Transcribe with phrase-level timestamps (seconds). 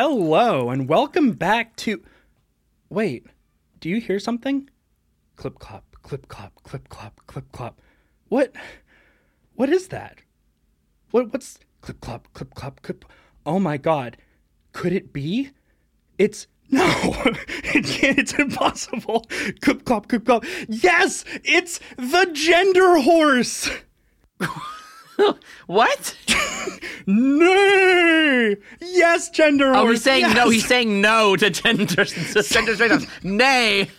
[0.00, 2.00] Hello, and welcome back to.
[2.88, 3.26] Wait,
[3.80, 4.70] do you hear something?
[5.34, 7.80] Clip clop, clip clop, clip clop, clip clop.
[8.28, 8.54] What?
[9.56, 10.18] What is that?
[11.10, 11.32] What?
[11.32, 13.04] What's clip clop, clip clop, clip?
[13.44, 14.16] Oh my god,
[14.70, 15.50] could it be?
[16.16, 16.86] It's no,
[17.64, 18.20] it can't.
[18.20, 19.26] It's impossible.
[19.62, 20.44] Clip clop, clip clop.
[20.68, 23.68] Yes, it's the gender horse.
[25.66, 26.16] What?
[27.06, 28.56] Nay!
[28.80, 29.72] Yes, gender.
[29.74, 30.48] Oh, he's saying no.
[30.48, 32.04] He's saying no to gender to
[32.42, 33.06] gender straight.
[33.22, 33.90] Nay.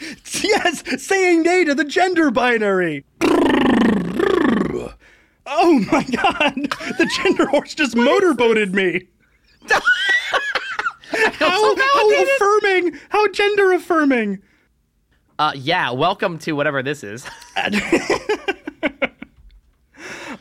[0.42, 3.06] Yes, saying nay to the gender binary.
[5.52, 6.56] Oh my god,
[6.98, 9.08] the gender horse just motorboated me.
[9.72, 9.82] how,
[11.76, 14.40] how affirming, how gender affirming.
[15.40, 15.92] Uh, yeah.
[15.92, 17.26] Welcome to whatever this is.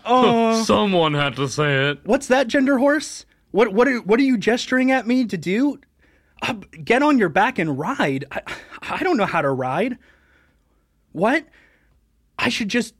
[0.08, 2.00] Oh, Someone had to say it.
[2.04, 3.26] what's that, gender horse?
[3.50, 5.78] What what are what are you gesturing at me to do?
[6.42, 8.24] Uh, get on your back and ride.
[8.30, 8.40] I,
[8.82, 9.98] I don't know how to ride.
[11.12, 11.44] What?
[12.38, 12.94] I should just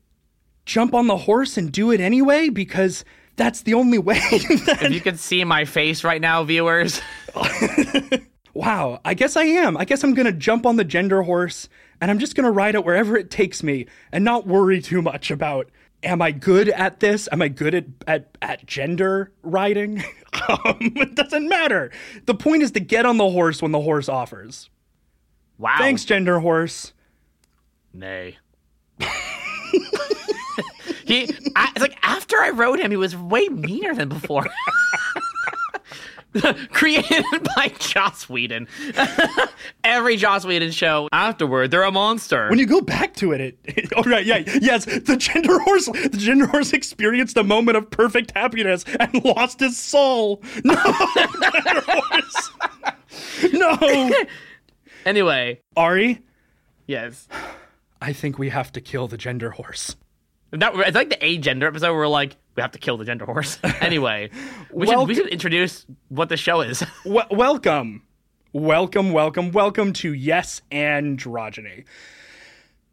[0.65, 3.05] jump on the horse and do it anyway because
[3.37, 4.19] that's the only way.
[4.65, 7.01] that- If you could see my face right now, viewers.
[8.53, 9.77] Wow, I guess I am.
[9.77, 11.69] I guess I'm gonna jump on the gender horse
[12.01, 15.29] and I'm just gonna ride it wherever it takes me and not worry too much
[15.31, 15.69] about
[16.03, 17.27] am I good at this?
[17.31, 19.99] Am I good at at, at gender riding?
[20.49, 21.91] um, it doesn't matter.
[22.25, 24.69] The point is to get on the horse when the horse offers.
[25.57, 25.75] Wow.
[25.77, 26.93] Thanks, gender horse.
[27.93, 28.37] Nay.
[31.05, 34.45] he, I, it's like after I rode him, he was way meaner than before.
[36.71, 37.25] Created
[37.55, 38.67] by Joss Whedon.
[39.83, 42.49] Every Joss Whedon show afterward, they're a monster.
[42.49, 45.85] When you go back to it, it, it oh right, yeah, yes, the gender horse,
[45.87, 50.43] the gender horse experienced a moment of perfect happiness and lost his soul.
[50.63, 50.75] No,
[51.15, 52.51] gender horse.
[53.51, 54.11] No,
[55.05, 56.21] anyway, Ari,
[56.85, 57.27] yes.
[58.01, 59.95] I think we have to kill the gender horse.
[60.51, 63.05] That, it's like the A gender episode where we're like, we have to kill the
[63.05, 63.57] gender horse.
[63.79, 64.29] Anyway,
[64.73, 66.83] we, should, we should introduce what the show is.
[67.05, 68.03] W- welcome,
[68.51, 71.85] welcome, welcome, welcome to Yes Androgyny.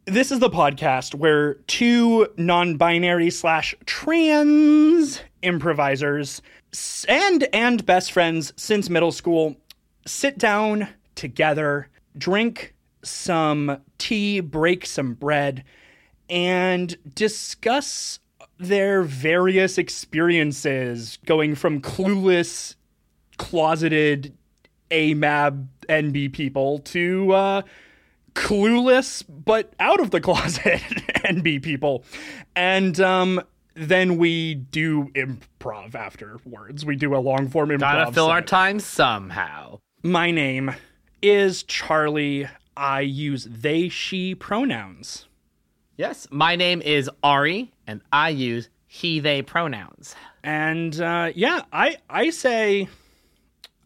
[0.05, 6.41] This is the podcast where two non-binary slash trans improvisers
[7.09, 9.57] and and best friends since middle school
[10.05, 12.73] sit down together, drink
[13.03, 15.65] some tea, break some bread,
[16.29, 18.19] and discuss
[18.59, 22.75] their various experiences going from clueless
[23.37, 24.35] closeted
[24.89, 27.61] AMAB NB people to uh,
[28.33, 30.63] clueless but out of the closet
[31.25, 32.03] NB people.
[32.55, 33.41] And um,
[33.73, 36.85] then we do improv afterwards.
[36.85, 37.79] We do a long form improv.
[37.79, 39.79] Gotta fill our time somehow.
[40.03, 40.73] My name
[41.21, 42.47] is Charlie.
[42.75, 45.27] I use they, she pronouns.
[45.95, 50.15] Yes, my name is Ari, and I use he, they pronouns.
[50.43, 52.87] And uh, yeah, I, I say,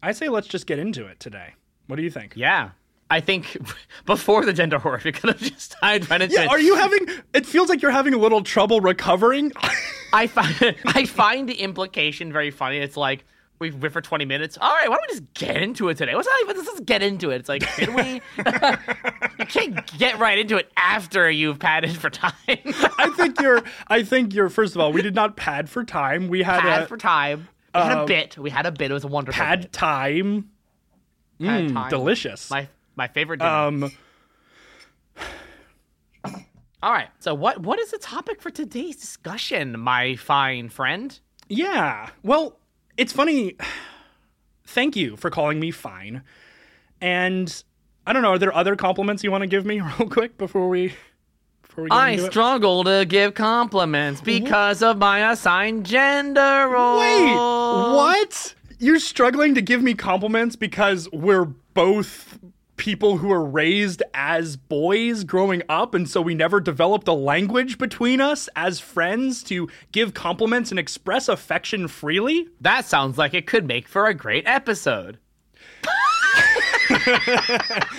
[0.02, 1.54] I say let's just get into it today.
[1.86, 2.34] What do you think?
[2.36, 2.70] Yeah.
[3.10, 3.56] I think
[4.06, 6.48] before the gender horror, we could have just dived right into Yeah, it.
[6.50, 7.06] are you having?
[7.34, 9.52] It feels like you're having a little trouble recovering.
[10.12, 12.78] I find I find the implication very funny.
[12.78, 13.24] It's like
[13.62, 14.58] we've been for 20 minutes.
[14.60, 16.14] All right, why don't we just get into it today?
[16.14, 17.36] What's not even let's just get into it.
[17.36, 18.20] It's like, can we
[19.38, 22.32] you can't get right into it after you've padded for time.
[22.46, 23.62] I think you're.
[23.88, 24.50] I think you're.
[24.50, 26.28] First of all, we did not pad for time.
[26.28, 27.48] We had pad a for time.
[27.74, 28.36] We had uh, a bit.
[28.36, 28.90] We had a bit.
[28.90, 29.72] It was a wonderful pad bit.
[29.72, 30.50] time.
[31.40, 31.90] Pad Mm, time.
[31.90, 32.50] delicious.
[32.50, 33.50] My my favorite dinner.
[33.50, 33.90] um.
[36.82, 37.08] All right.
[37.20, 41.18] So what what is the topic for today's discussion, my fine friend?
[41.48, 42.10] Yeah.
[42.22, 42.58] Well,
[42.96, 43.56] it's funny.
[44.66, 46.22] Thank you for calling me fine.
[47.00, 47.62] And
[48.06, 48.30] I don't know.
[48.32, 50.94] Are there other compliments you want to give me real quick before we
[51.62, 52.30] before we get I into it?
[52.30, 57.00] struggle to give compliments because of my assigned gender role.
[57.00, 58.54] Wait, what?
[58.78, 62.38] You're struggling to give me compliments because we're both
[62.82, 67.78] people who were raised as boys growing up, and so we never developed a language
[67.78, 72.48] between us as friends to give compliments and express affection freely?
[72.60, 75.18] That sounds like it could make for a great episode.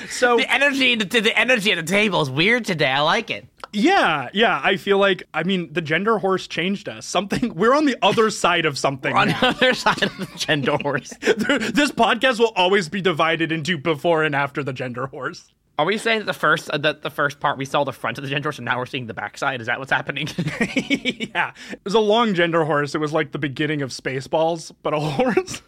[0.09, 2.91] So, The energy, the, the energy at the table is weird today.
[2.91, 3.47] I like it.
[3.73, 7.05] Yeah, yeah, I feel like, I mean, the gender horse changed us.
[7.05, 9.13] Something, we're on the other side of something.
[9.15, 11.09] On the other side of the gender horse.
[11.19, 15.51] this podcast will always be divided into before and after the gender horse.
[15.79, 18.19] Are we saying that the first uh, that the first part we saw the front
[18.19, 19.59] of the gender horse and now we're seeing the backside?
[19.59, 20.27] Is that what's happening?
[20.75, 22.93] yeah, it was a long gender horse.
[22.93, 25.63] It was like the beginning of Spaceballs, but a horse.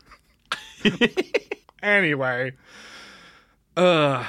[1.81, 2.51] anyway,
[3.75, 4.27] uh,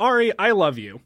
[0.00, 1.00] Ari, I love you.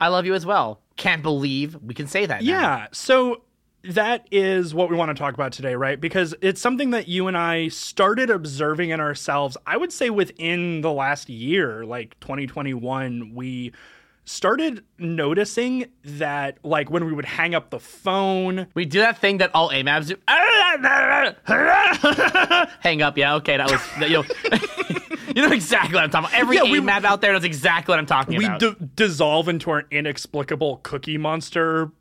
[0.00, 0.80] I love you as well.
[0.96, 2.42] Can't believe we can say that.
[2.42, 2.50] now.
[2.50, 2.86] Yeah.
[2.92, 3.42] So
[3.84, 6.00] that is what we want to talk about today, right?
[6.00, 10.80] Because it's something that you and I started observing in ourselves, I would say within
[10.80, 13.72] the last year, like 2021, we
[14.24, 19.38] started noticing that like when we would hang up the phone We do that thing
[19.38, 20.16] that all AMABs do.
[22.80, 24.16] Hang up, yeah, okay, that was that, you
[24.90, 24.95] know,
[25.36, 26.40] you know exactly what I'm talking about.
[26.40, 28.58] Every Yeah, we- AMAB out there knows exactly what I'm talking we about.
[28.60, 31.92] d- dissolve into our inexplicable cookie monster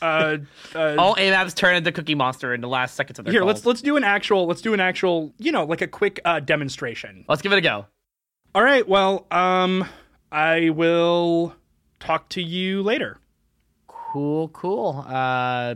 [0.00, 0.38] uh,
[0.76, 3.48] uh all AMABs turn into Cookie Monster in the last seconds of their here calls.
[3.54, 6.38] let's let's do an actual let's do an actual you know like a quick uh
[6.38, 7.84] demonstration let's give it a go.
[8.54, 9.84] all right well um
[10.30, 11.52] i will
[12.00, 13.18] talk to you later
[13.88, 15.04] Cool, cool.
[15.06, 15.74] Uh,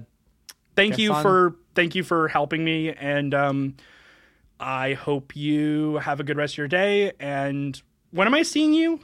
[0.74, 3.74] thank you on- for thank you for helping me and um
[4.62, 7.82] i hope you have a good rest of your day and
[8.12, 9.00] when am i seeing you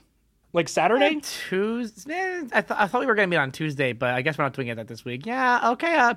[0.52, 2.42] like saturday Tuesday.
[2.52, 4.54] I, th- I thought we were gonna meet on Tuesday, but I guess we're not
[4.54, 5.26] doing it that this week.
[5.26, 5.72] Yeah.
[5.72, 5.94] Okay.
[5.94, 6.14] Uh,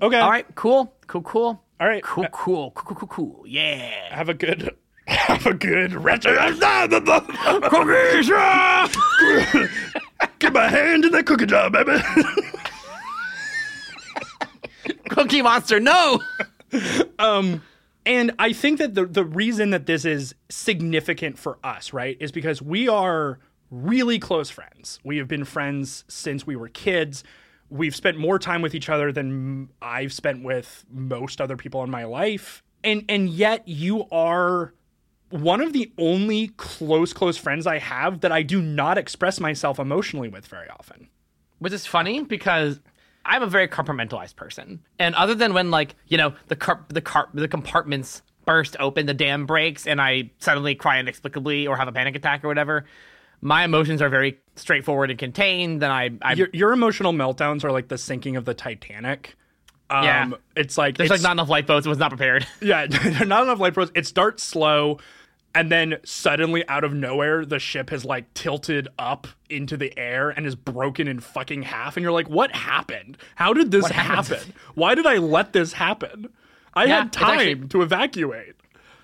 [0.00, 0.46] okay all right.
[0.54, 0.94] Cool.
[1.06, 1.22] Cool.
[1.22, 1.62] Cool.
[1.80, 2.26] all right Cool.
[2.32, 2.70] Cool.
[2.70, 2.84] Cool.
[2.84, 2.96] Cool.
[2.96, 3.08] Cool.
[3.08, 3.44] Cool.
[3.46, 4.14] Yeah.
[4.14, 4.74] have a good
[5.06, 8.28] have a good rest of the cookies
[10.38, 11.92] get my hand in that cookie jar baby
[15.10, 15.80] Cookie Monster.
[15.80, 16.20] No.
[18.06, 22.32] And i think that the the reason that this is significant for us right is
[22.32, 23.38] because we are
[23.70, 25.00] really close friends.
[25.04, 27.24] We have been friends since we were kids.
[27.68, 31.90] We've spent more time with each other than i've spent with most other people in
[31.90, 32.62] my life.
[32.84, 34.72] And and yet you are
[35.30, 39.78] one of the only close close friends i have that i do not express myself
[39.78, 41.08] emotionally with very often.
[41.58, 42.80] Which is funny because
[43.26, 47.00] I'm a very compartmentalized person, and other than when like you know the car- the
[47.00, 51.88] car- the compartments burst open, the dam breaks, and I suddenly cry inexplicably or have
[51.88, 52.84] a panic attack or whatever,
[53.40, 55.82] my emotions are very straightforward and contained.
[55.82, 59.36] Then I, I your, your emotional meltdowns are like the sinking of the titanic
[59.90, 60.30] um, Yeah.
[60.56, 61.86] it's like there's it's, like not enough lifeboats.
[61.86, 62.46] It was not prepared.
[62.60, 62.86] Yeah,
[63.24, 63.92] not enough lifeboats.
[63.94, 64.98] It starts slow,
[65.56, 70.30] and then suddenly, out of nowhere, the ship has like tilted up into the air
[70.30, 71.96] and is broken in fucking half.
[71.96, 73.16] And you're like, what happened?
[73.34, 74.38] How did this happened?
[74.38, 74.54] happen?
[74.74, 76.28] Why did I let this happen?
[76.74, 78.54] I Yeah, had time actually- to evacuate.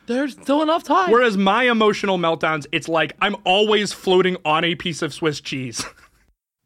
[0.06, 1.10] There's still enough time.
[1.10, 5.84] Whereas my emotional meltdowns, it's like I'm always floating on a piece of Swiss cheese.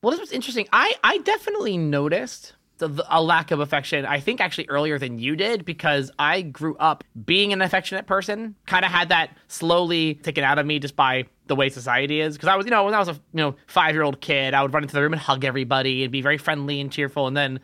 [0.02, 0.68] Well, this was interesting.
[0.72, 5.64] I, I definitely noticed a lack of affection, I think actually earlier than you did,
[5.64, 10.58] because I grew up being an affectionate person, kind of had that slowly taken out
[10.58, 12.36] of me just by the way society is.
[12.36, 14.52] Because I was, you know, when I was a you know five year old kid,
[14.54, 17.26] I would run into the room and hug everybody and be very friendly and cheerful.
[17.26, 17.60] And then,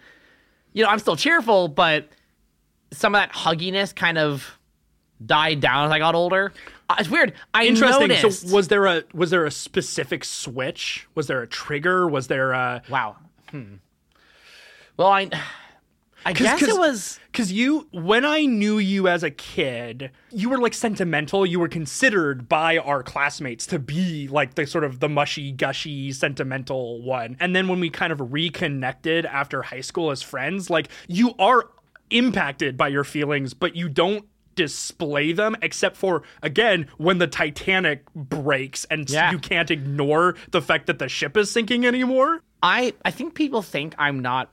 [0.73, 2.09] you know, I'm still cheerful, but
[2.93, 4.59] some of that hugginess kind of
[5.25, 6.53] died down as I got older.
[6.89, 7.33] Uh, it's weird.
[7.55, 8.09] I Interesting.
[8.09, 8.49] noticed.
[8.49, 11.07] So was there a was there a specific switch?
[11.15, 12.09] Was there a trigger?
[12.09, 13.17] Was there a wow.
[13.51, 13.75] Hmm.
[14.97, 15.31] Well, I,
[16.25, 17.19] I guess 'cause- it was.
[17.33, 21.47] Because you, when I knew you as a kid, you were like sentimental.
[21.47, 26.13] You were considered by our classmates to be like the sort of the mushy, gushy,
[26.13, 27.39] sentimental one.
[27.41, 31.71] And then when we kind of reconnected after high school as friends, like you are
[32.11, 38.05] impacted by your feelings, but you don't display them except for again when the titanic
[38.15, 39.33] breaks and Yeah.
[39.33, 43.63] you can't ignore the fact that the ship is sinking anymore I I think people
[43.63, 44.53] think I'm not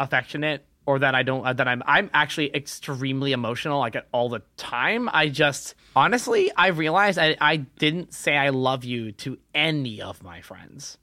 [0.00, 4.42] affectionate or that I don't uh, that I'm I'm actually extremely emotional like all the
[4.56, 5.08] time.
[5.12, 10.22] I just honestly I realized I I didn't say I love you to any of
[10.22, 10.98] my friends.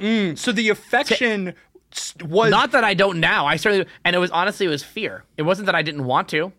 [0.00, 1.54] so the affection
[1.92, 3.46] s- was Not that I don't now.
[3.46, 5.24] I certainly and it was honestly it was fear.
[5.36, 6.52] It wasn't that I didn't want to.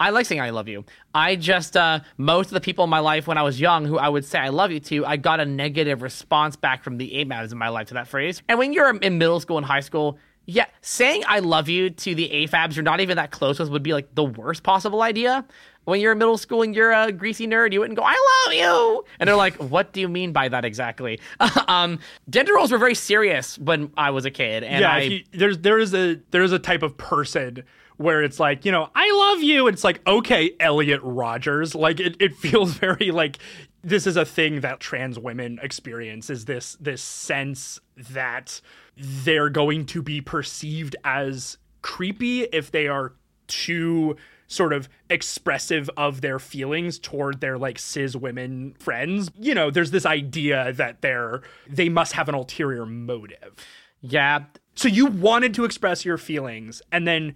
[0.00, 0.86] I like saying I love you.
[1.14, 3.98] I just uh, most of the people in my life when I was young who
[3.98, 7.10] I would say I love you to, I got a negative response back from the
[7.16, 8.40] AMABs in my life to that phrase.
[8.48, 10.16] And when you're in middle school and high school,
[10.50, 13.84] yeah, saying I love you to the AFABs you're not even that close with would
[13.84, 15.44] be like the worst possible idea.
[15.84, 18.54] When you're in middle school and you're a greasy nerd, you wouldn't go, I love
[18.54, 19.04] you.
[19.18, 21.20] And they're like, what do you mean by that exactly?
[21.68, 24.62] um, gender roles were very serious when I was a kid.
[24.64, 27.62] And yeah, I, you, there's there is a there is a type of person
[27.96, 29.68] where it's like you know I love you.
[29.68, 31.74] It's like okay, Elliot Rogers.
[31.74, 33.38] Like it, it feels very like
[33.82, 36.28] this is a thing that trans women experience.
[36.28, 37.78] Is this this sense
[38.10, 38.60] that
[39.00, 43.14] they're going to be perceived as creepy if they are
[43.46, 44.16] too
[44.46, 49.30] sort of expressive of their feelings toward their like cis women friends.
[49.38, 53.54] You know there's this idea that they're they must have an ulterior motive.
[54.02, 57.34] Yeah, so you wanted to express your feelings and then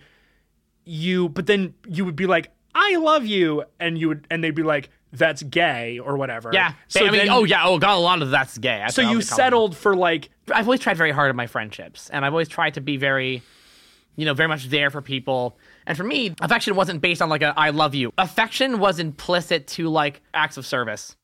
[0.85, 4.54] you but then you would be like I love you and you would and they'd
[4.54, 6.50] be like that's gay or whatever.
[6.52, 6.75] Yeah.
[6.88, 8.78] So I mean, then- oh yeah, oh, got a lot of that's gay.
[8.78, 12.25] That's So you settled for like I've always tried very hard in my friendships, and
[12.25, 13.42] I've always tried to be very,
[14.16, 15.56] you know, very much there for people.
[15.87, 19.66] And for me, affection wasn't based on like a "I love you." Affection was implicit
[19.68, 21.16] to like acts of service,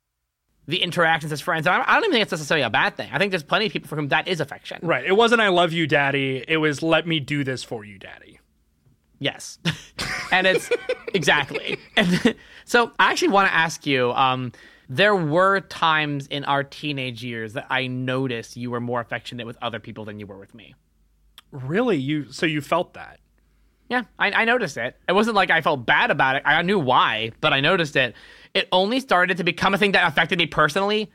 [0.66, 1.66] the interactions as friends.
[1.66, 3.10] And I don't even think it's necessarily a bad thing.
[3.12, 4.78] I think there's plenty of people for whom that is affection.
[4.82, 5.04] right.
[5.04, 6.44] It wasn't I love you, daddy.
[6.48, 8.39] It was let me do this for you, daddy.
[9.20, 9.58] Yes.
[10.32, 10.70] and it's
[11.14, 11.78] exactly.
[11.96, 12.34] And
[12.64, 14.52] so I actually want to ask you um,
[14.88, 19.56] there were times in our teenage years that I noticed you were more affectionate with
[19.62, 20.74] other people than you were with me.
[21.52, 21.96] Really?
[21.96, 23.20] You so you felt that?
[23.88, 24.96] Yeah, I, I noticed it.
[25.08, 26.42] It wasn't like I felt bad about it.
[26.46, 28.14] I knew why, but I noticed it.
[28.54, 31.10] It only started to become a thing that affected me personally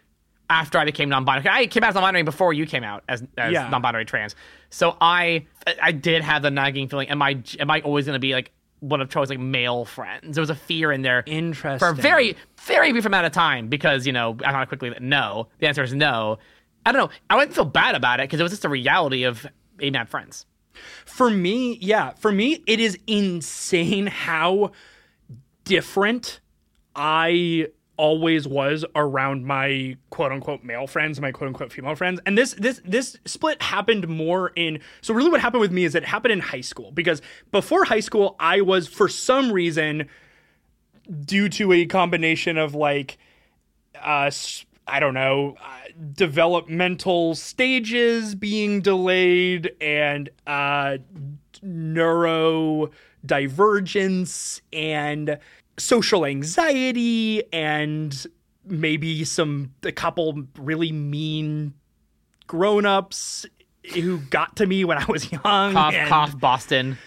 [0.49, 1.47] after I became non-binary.
[1.49, 3.69] I came out as non-binary before you came out as, as Yeah.
[3.69, 4.35] non-binary trans.
[4.69, 5.45] So I
[5.81, 7.09] I did have the nagging feeling.
[7.09, 10.35] Am I am I always going to be like one of Troy's like male friends?
[10.35, 11.79] There was a fear in there Interesting.
[11.79, 14.89] for a very very brief amount of time because you know I found out quickly
[14.89, 15.47] that no.
[15.59, 16.37] The answer is no.
[16.85, 17.09] I don't know.
[17.29, 19.47] I wouldn't feel bad about it because it was just a reality of
[19.77, 20.45] being not friends.
[21.05, 24.71] For me, yeah, for me, it is insane how
[25.63, 26.41] different
[26.95, 32.19] I always was around my quote unquote male friends, my quote unquote female friends.
[32.25, 35.93] And this this this split happened more in so really what happened with me is
[35.95, 37.21] it happened in high school because
[37.51, 40.07] before high school I was for some reason
[41.25, 43.17] due to a combination of like
[44.01, 44.31] uh
[44.87, 50.99] I don't know, uh, developmental stages being delayed and uh,
[51.63, 55.39] neurodivergence and
[55.77, 58.25] social anxiety and
[58.65, 61.73] maybe some a couple really mean
[62.47, 63.45] grown-ups
[63.93, 65.41] who got to me when I was young
[65.73, 66.97] Cough, and, cough, Boston.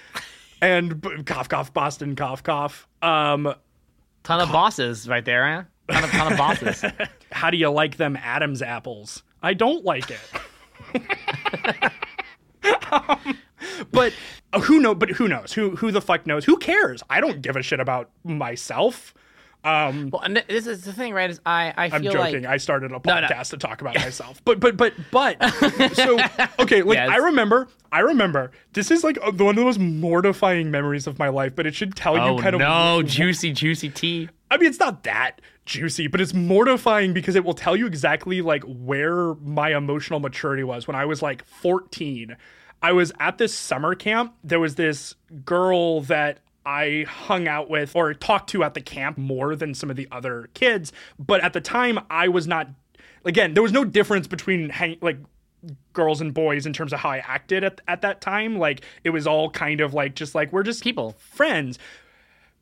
[0.61, 3.55] and b- cough cough Boston cough cough um
[4.25, 5.63] Ton of bosses right there, huh?
[5.91, 6.85] Ton of, ton of bosses.
[7.33, 9.23] how do you like them Adam's apples?
[9.43, 10.21] I don't like it.
[12.91, 13.39] Um,
[13.93, 14.13] but
[14.53, 14.95] uh, who know?
[14.95, 15.53] But who knows?
[15.53, 16.45] Who who the fuck knows?
[16.45, 17.03] Who cares?
[17.11, 19.15] I don't give a shit about myself.
[19.65, 21.29] Um, Well, and this is the thing, right?
[21.29, 22.43] Is I, I I'm joking.
[22.43, 23.01] like I started a no.
[23.01, 24.41] podcast to talk about myself.
[24.45, 25.37] But but but but
[25.95, 26.19] so
[26.61, 26.83] okay.
[26.83, 27.11] Like Yes.
[27.11, 27.69] I remember.
[27.91, 28.53] I remember.
[28.73, 31.55] This is like uh, one of the most mortifying memories of my life.
[31.57, 34.29] But it should tell oh you kind no, of no juicy, juicy tea.
[34.51, 38.41] I mean, it's not that juicy, but it's mortifying because it will tell you exactly
[38.41, 42.37] like where my emotional maturity was when I was like 14.
[42.83, 44.35] I was at this summer camp.
[44.45, 49.17] There was this girl that I hung out with or talked to at the camp
[49.17, 50.93] more than some of the other kids.
[51.19, 52.69] But at the time, I was not,
[53.25, 55.19] again, there was no difference between hang, like
[55.93, 58.59] girls and boys in terms of how I acted at, at that time.
[58.59, 61.17] Like it was all kind of like, just like, we're just People.
[61.19, 61.79] friends.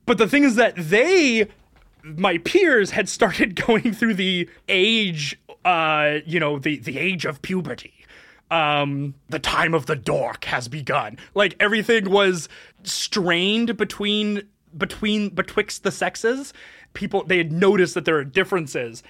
[0.06, 1.48] But the thing is that they,
[2.04, 7.42] my peers, had started going through the age, uh, you know, the the age of
[7.42, 7.95] puberty.
[8.50, 11.18] Um, the time of the dork has begun.
[11.34, 12.48] Like everything was
[12.84, 14.42] strained between
[14.76, 16.52] between betwixt the sexes.
[16.94, 19.02] People they had noticed that there are differences,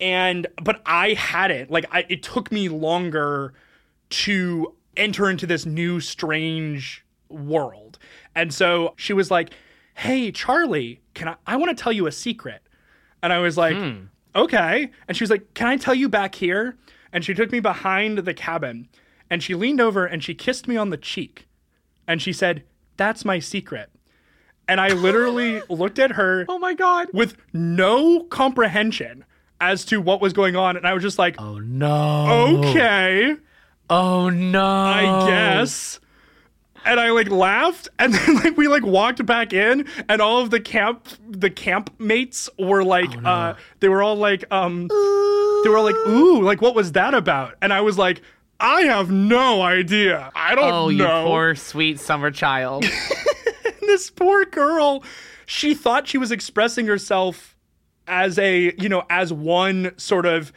[0.00, 1.70] and but I hadn't.
[1.70, 3.52] Like I, it took me longer
[4.10, 7.98] to enter into this new strange world.
[8.34, 9.50] And so she was like,
[9.94, 12.62] "Hey, Charlie, can I I want to tell you a secret."
[13.22, 13.76] And I was like,
[14.36, 16.76] "Okay." And she was like, "Can I tell you back here?"
[17.14, 18.88] And she took me behind the cabin
[19.30, 21.46] and she leaned over and she kissed me on the cheek.
[22.06, 22.64] And she said,
[22.98, 23.88] "That's my secret."
[24.68, 27.08] And I literally looked at her Oh my god.
[27.14, 29.24] with no comprehension
[29.60, 32.58] as to what was going on and I was just like, Oh no.
[32.68, 33.36] "Okay."
[33.88, 34.64] Oh no.
[34.66, 36.00] I guess.
[36.84, 40.50] And I like laughed, and then like we like walked back in, and all of
[40.50, 45.78] the camp the camp mates were like, uh, they were all like, um, they were
[45.78, 47.54] all like, ooh, like what was that about?
[47.62, 48.22] And I was like,
[48.60, 50.30] I have no idea.
[50.34, 50.84] I don't know.
[50.84, 52.84] Oh, you poor sweet summer child.
[53.80, 55.02] this poor girl,
[55.46, 57.56] she thought she was expressing herself
[58.06, 60.52] as a, you know, as one sort of,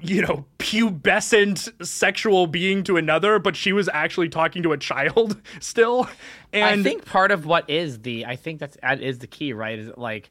[0.00, 5.40] you know, pubescent sexual being to another, but she was actually talking to a child
[5.60, 6.08] still.
[6.52, 9.52] And I think part of what is the I think that's that is the key,
[9.52, 9.78] right?
[9.78, 10.30] Is like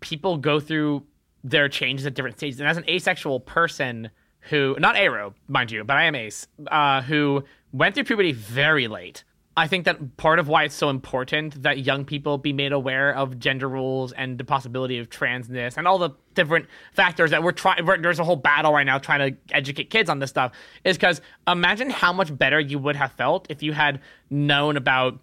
[0.00, 1.04] people go through
[1.44, 5.84] their changes at different stages, and as an asexual person who not aro, mind you,
[5.84, 9.24] but I am ace, uh, who went through puberty very late.
[9.54, 13.14] I think that part of why it's so important that young people be made aware
[13.14, 17.52] of gender rules and the possibility of transness and all the different factors that we're
[17.52, 17.84] trying.
[17.84, 20.52] There's a whole battle right now trying to educate kids on this stuff.
[20.84, 25.18] Is because imagine how much better you would have felt if you had known about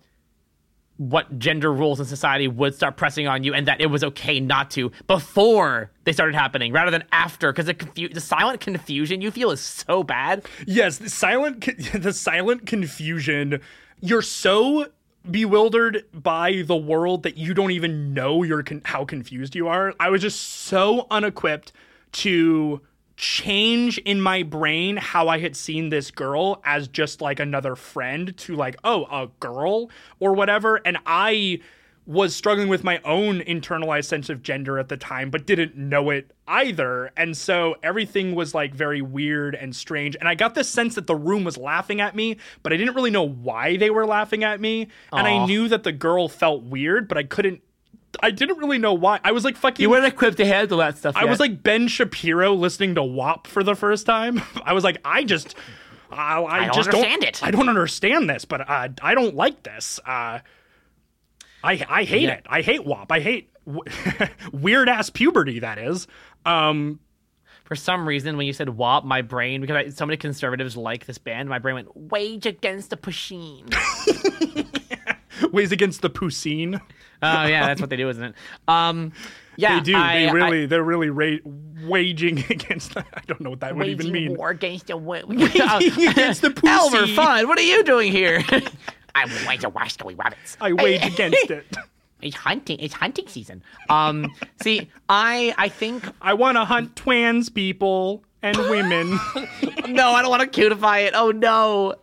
[0.98, 4.38] what gender rules in society would start pressing on you and that it was okay
[4.42, 9.22] not to before they started happening rather than after because the, confu- the silent confusion
[9.22, 11.62] you feel is so bad Yes, the silent
[11.94, 13.62] the silent confusion.
[14.02, 14.88] You're so
[15.30, 19.94] bewildered by the world that you don't even know you're con- how confused you are.
[20.00, 21.74] I was just so unequipped
[22.14, 22.82] to
[23.18, 28.36] change in my brain how I had seen this girl as just like another friend
[28.38, 30.78] to like, oh, a girl or whatever.
[30.86, 31.60] And I
[32.06, 36.10] was struggling with my own internalized sense of gender at the time, but didn't know
[36.10, 37.12] it either.
[37.16, 40.16] And so everything was like very weird and strange.
[40.20, 42.96] And I got this sense that the room was laughing at me, but I didn't
[42.96, 44.88] really know why they were laughing at me.
[45.14, 47.62] And I knew that the girl felt weird, but I couldn't.
[48.22, 49.20] I didn't really know why.
[49.24, 49.84] I was like fucking.
[49.84, 53.46] you weren't equipped to handle that stuff I was like Ben Shapiro listening to WAP
[53.46, 54.42] for the first time.
[54.66, 55.54] I was like, I just,
[56.12, 57.44] I, I, don't just understand don't, it.
[57.44, 60.00] I don't understand this, but uh, I don't like this.
[60.04, 60.40] Uh,
[61.64, 62.34] I I hate Yeah.
[62.36, 62.46] it.
[62.50, 63.12] I hate WAP.
[63.12, 63.84] I hate w-
[64.52, 65.60] weird ass puberty.
[65.60, 66.08] That is.
[66.46, 67.00] Um,
[67.66, 71.06] for some reason when you said WAP my brain because I, so many conservatives like
[71.06, 73.70] this band my brain went wage against the pusheen
[75.54, 76.76] ways against the Pousine.
[77.22, 78.36] oh yeah that's what they do isn't it
[78.68, 79.12] um
[79.56, 79.96] yeah They do.
[79.98, 80.66] I- they I- really.
[80.66, 81.38] they're really ra-
[81.84, 82.96] waging against.
[82.98, 84.36] I don't know what that would even mean.
[84.36, 86.68] war against the wo- against the pussy.
[86.70, 88.42] Elmer Fudd, what are you doing here?
[89.16, 89.30] I'm
[89.60, 90.56] to watch the rabbits.
[90.62, 91.66] I wage against it.
[92.22, 92.80] It's hunting.
[92.80, 93.64] It's hunting season.
[93.90, 99.10] Um, see, I I think I want to hunt twins people and women.
[99.88, 101.14] no, I don't want to cutify it.
[101.16, 101.96] Oh no.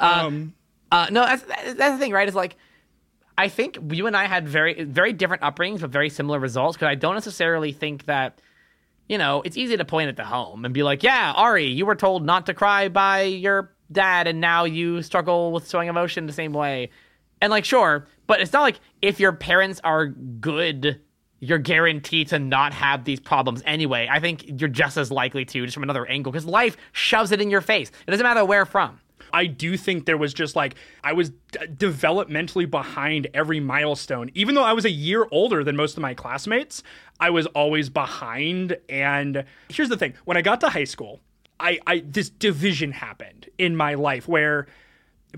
[0.00, 0.54] um,
[0.90, 2.28] Uh, no, that's that's the thing, right?
[2.28, 2.56] Is like,
[3.36, 6.76] I think you and I had very very different upbringings, but very similar results.
[6.76, 8.40] Because I don't necessarily think that,
[9.08, 11.84] you know, it's easy to point at the home and be like, yeah, Ari, you
[11.86, 16.26] were told not to cry by your dad, and now you struggle with showing emotion
[16.26, 16.90] the same way.
[17.40, 21.00] And like, sure, but it's not like if your parents are good.
[21.40, 24.08] You're guaranteed to not have these problems anyway.
[24.10, 27.40] I think you're just as likely to, just from another angle, because life shoves it
[27.40, 27.92] in your face.
[28.08, 28.98] It doesn't matter where from.
[29.32, 34.32] I do think there was just like I was d- developmentally behind every milestone.
[34.34, 36.82] Even though I was a year older than most of my classmates,
[37.20, 38.76] I was always behind.
[38.88, 41.20] And here's the thing: when I got to high school,
[41.60, 44.66] I, I this division happened in my life where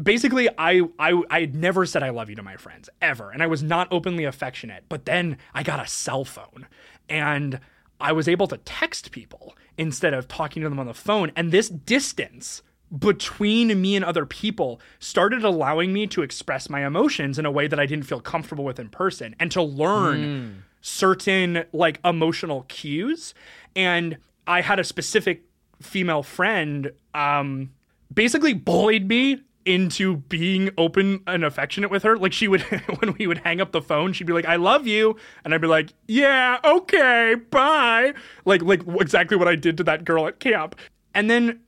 [0.01, 3.43] basically I, I I had never said I love you to my friends ever, and
[3.43, 4.85] I was not openly affectionate.
[4.89, 6.67] But then I got a cell phone,
[7.09, 7.61] and
[8.01, 11.33] I was able to text people instead of talking to them on the phone.
[11.37, 12.63] And this distance
[12.97, 17.69] between me and other people started allowing me to express my emotions in a way
[17.69, 23.35] that I didn't feel comfortable with in person, and to learn certain like emotional cues.
[23.77, 25.45] And I had a specific
[25.81, 27.71] female friend um
[28.13, 32.17] basically bullied me into being open and affectionate with her.
[32.17, 32.63] Like she would
[33.01, 35.61] when we would hang up the phone, she'd be like, "I love you," and I'd
[35.61, 40.41] be like, "Yeah, okay, bye." Like like exactly what I did to that girl at
[40.41, 40.77] camp.
[41.15, 41.61] And then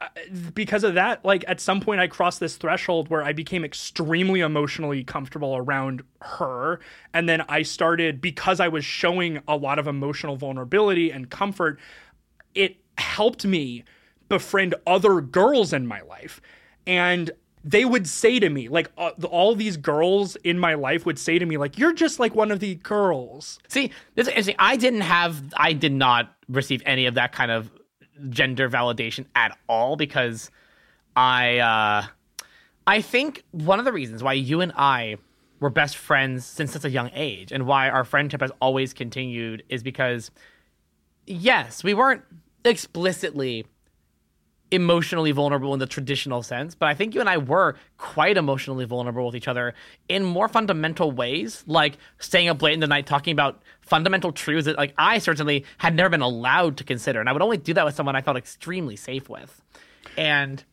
[0.00, 0.08] uh,
[0.54, 4.40] because of that, like at some point I crossed this threshold where I became extremely
[4.40, 6.80] emotionally comfortable around her.
[7.14, 11.78] And then I started, because I was showing a lot of emotional vulnerability and comfort,
[12.54, 13.84] it helped me
[14.28, 16.42] befriend other girls in my life.
[16.86, 17.30] And
[17.64, 21.38] they would say to me, like, uh, all these girls in my life would say
[21.38, 23.58] to me, like, you're just like one of the girls.
[23.66, 24.50] See, this is.
[24.58, 27.70] I didn't have, I did not receive any of that kind of
[28.30, 30.50] gender validation at all because
[31.16, 32.06] I, uh,
[32.86, 35.16] I think one of the reasons why you and I
[35.58, 39.64] were best friends since such a young age and why our friendship has always continued
[39.68, 40.30] is because,
[41.26, 42.22] yes, we weren't
[42.64, 43.66] explicitly
[44.70, 48.84] emotionally vulnerable in the traditional sense, but I think you and I were quite emotionally
[48.84, 49.74] vulnerable with each other
[50.08, 54.64] in more fundamental ways, like staying up late in the night talking about fundamental truths
[54.66, 57.74] that like I certainly had never been allowed to consider, and I would only do
[57.74, 59.62] that with someone I felt extremely safe with.
[60.16, 60.64] And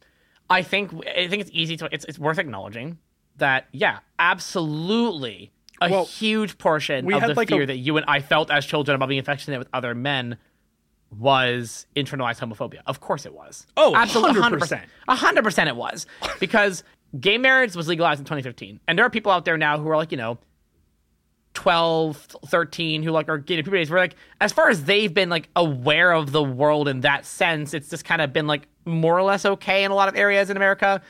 [0.49, 2.97] I think I think it's easy to it's it's worth acknowledging
[3.37, 5.51] that yeah, absolutely
[5.81, 8.65] a Well, huge portion of the like, a- fear that you and I felt as
[8.65, 10.37] children about being affectionate with other men
[11.19, 12.81] was internalized homophobia.
[12.85, 13.65] Of course it was.
[13.77, 14.81] Oh, absolutely, 100%.
[15.07, 16.05] A hundred percent it was
[16.39, 16.83] because
[17.19, 19.97] gay marriage was legalized in 2015, and there are people out there now who are
[19.97, 20.37] like, you know,
[21.53, 23.89] 12, 13, who like are gay to puberty.
[23.91, 27.73] We're like, as far as they've been like aware of the world in that sense,
[27.73, 30.49] it's just kind of been like more or less okay in a lot of areas
[30.49, 31.01] in America.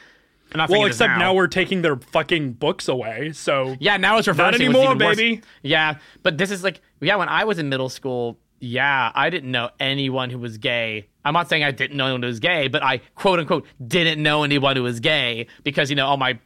[0.54, 1.34] Not Well, except now.
[1.34, 3.32] we're taking their fucking books away.
[3.32, 4.56] So yeah, now it's reversing.
[4.62, 5.18] is anymore, worse.
[5.18, 5.42] baby.
[5.64, 9.52] Yeah, but this is like, yeah, when I was in middle school, yeah, I didn't
[9.52, 11.10] know anyone who was gay.
[11.26, 14.24] I'm not saying I didn't know anyone who was gay, but I quote unquote didn't
[14.24, 16.40] know anyone who was gay because you know all my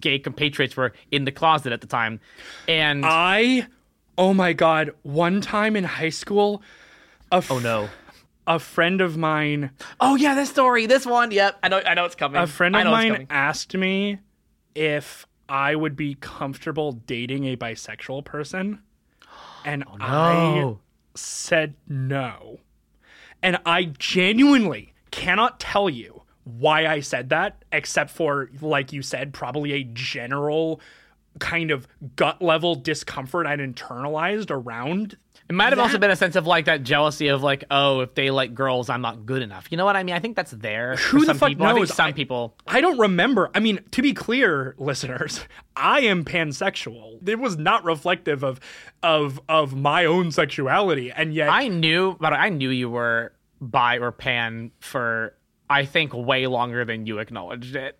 [0.00, 2.18] gay compatriots were in the closet at the time,
[2.66, 3.68] and I,
[4.18, 6.60] oh my god, one time in high school,
[7.30, 7.88] a f- oh no,
[8.48, 12.04] a friend of mine, oh yeah, this story, this one, yep, I know, I know
[12.04, 12.42] it's coming.
[12.42, 14.18] a friend of mine asked me
[14.74, 18.80] if I would be comfortable dating a bisexual person,
[19.64, 20.80] and oh, I Oh,
[21.14, 22.60] said no.
[23.42, 29.32] And I genuinely cannot tell you why I said that, except for, like you said,
[29.32, 30.80] probably a general
[31.38, 35.16] kind of gut level discomfort I'd internalized around.
[35.50, 38.14] It might have also been a sense of like that jealousy of like, oh, if
[38.14, 39.66] they like girls, I'm not good enough.
[39.68, 40.14] You know what I mean?
[40.14, 40.94] I think that's there.
[40.94, 41.66] Who for the some fuck people.
[41.66, 41.92] I knows?
[41.92, 42.54] some I- people.
[42.68, 43.50] I don't remember.
[43.52, 45.40] I mean, to be clear, listeners,
[45.76, 47.28] I am pansexual.
[47.28, 48.60] It was not reflective of
[49.02, 53.98] of of my own sexuality, and yet I knew, but I knew you were bi
[53.98, 55.34] or pan for
[55.68, 57.98] I think way longer than you acknowledged it.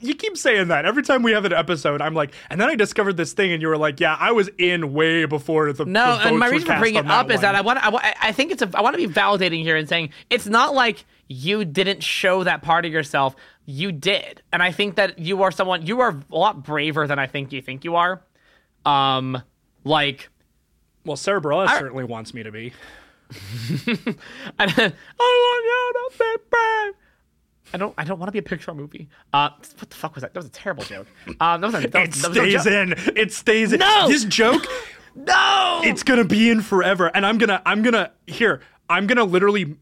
[0.00, 2.00] You keep saying that every time we have an episode.
[2.00, 4.48] I'm like, and then I discovered this thing, and you were like, "Yeah, I was
[4.58, 7.54] in way before the No, the and my reason for bringing it up is that
[7.54, 10.10] I want I, I think it's a I want to be validating here and saying
[10.30, 13.36] it's not like you didn't show that part of yourself.
[13.66, 17.18] You did, and I think that you are someone you are a lot braver than
[17.18, 18.22] I think you think you are.
[18.86, 19.42] Um,
[19.84, 20.30] like
[21.04, 22.72] well, Sara Bareilles certainly wants me to be.
[24.58, 24.94] I, want
[25.64, 26.94] you to be brave.
[27.72, 27.94] I don't.
[27.98, 29.08] I don't want to be a Pixar movie.
[29.32, 30.34] Uh, what the fuck was that?
[30.34, 31.06] That was a terrible joke.
[31.40, 32.72] Um, that was a, that It was, that was no stays joke.
[33.08, 33.16] in.
[33.16, 33.78] It stays in.
[33.80, 34.08] No!
[34.08, 34.66] This joke,
[35.14, 38.60] No, it's gonna be in forever, and I'm gonna, I'm gonna here.
[38.88, 39.76] I'm gonna literally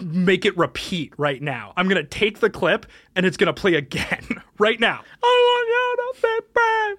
[0.00, 1.72] make it repeat right now.
[1.76, 4.24] I'm gonna take the clip and it's gonna play again
[4.58, 5.00] right now.
[5.22, 6.98] I want you to be brave.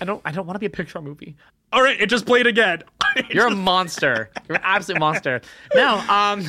[0.00, 0.20] I don't.
[0.24, 1.36] I don't want to be a Pixar movie.
[1.72, 2.82] All right, it just played again.
[3.16, 4.30] It You're a monster.
[4.48, 5.40] You're an absolute monster.
[5.74, 5.98] No.
[6.08, 6.44] Um,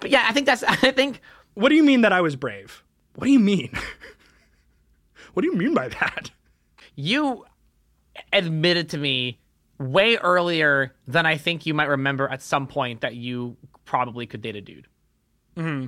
[0.00, 0.62] but yeah, I think that's.
[0.62, 1.20] I think
[1.54, 2.82] What do you mean that I was brave?
[3.14, 3.70] What do you mean?
[5.34, 6.30] what do you mean by that?
[6.96, 7.44] you
[8.32, 9.38] admitted to me
[9.78, 14.42] way earlier than I think you might remember at some point that you probably could
[14.42, 14.86] date a dude.
[15.56, 15.86] Mm-hmm.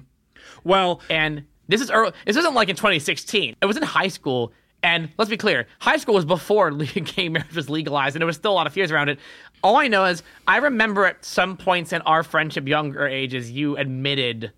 [0.64, 3.57] Well, And this is early, this isn't like in 2016.
[3.61, 4.52] It was in high school.
[4.83, 8.37] And let's be clear, high school was before gay marriage was legalized, and there was
[8.37, 9.18] still a lot of fears around it.
[9.62, 13.76] All I know is I remember at some points in our friendship, younger ages, you
[13.76, 14.52] admitted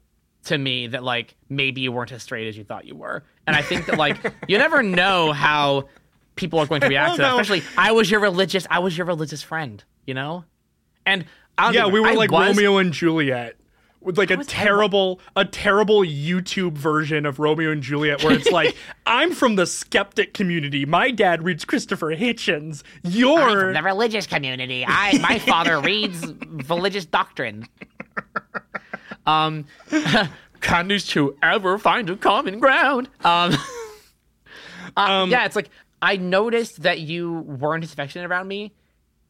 [0.45, 3.25] to me that like maybe you weren't as straight as you thought you were.
[3.47, 5.89] And I think that like you never know how
[6.37, 7.33] people are going to react to that.
[7.33, 10.45] Especially I was your religious, I was your religious friend, you know.
[11.05, 11.25] And
[11.57, 13.57] I yeah, we were I like was- Romeo and Juliet.
[14.01, 18.77] With like a terrible, a terrible YouTube version of Romeo and Juliet, where it's like,
[19.07, 20.87] "I'm from the skeptic community.
[20.87, 22.85] My dad reads Christopher Hitchens.
[23.05, 24.85] I'm You're from the religious community.
[24.87, 26.25] I my father reads
[26.69, 27.67] religious doctrine.
[29.29, 29.67] Um,
[30.61, 33.09] can these two ever find a common ground?
[33.25, 33.55] Um,
[34.97, 38.73] uh, yeah, it's like I noticed that you weren't as affectionate around me,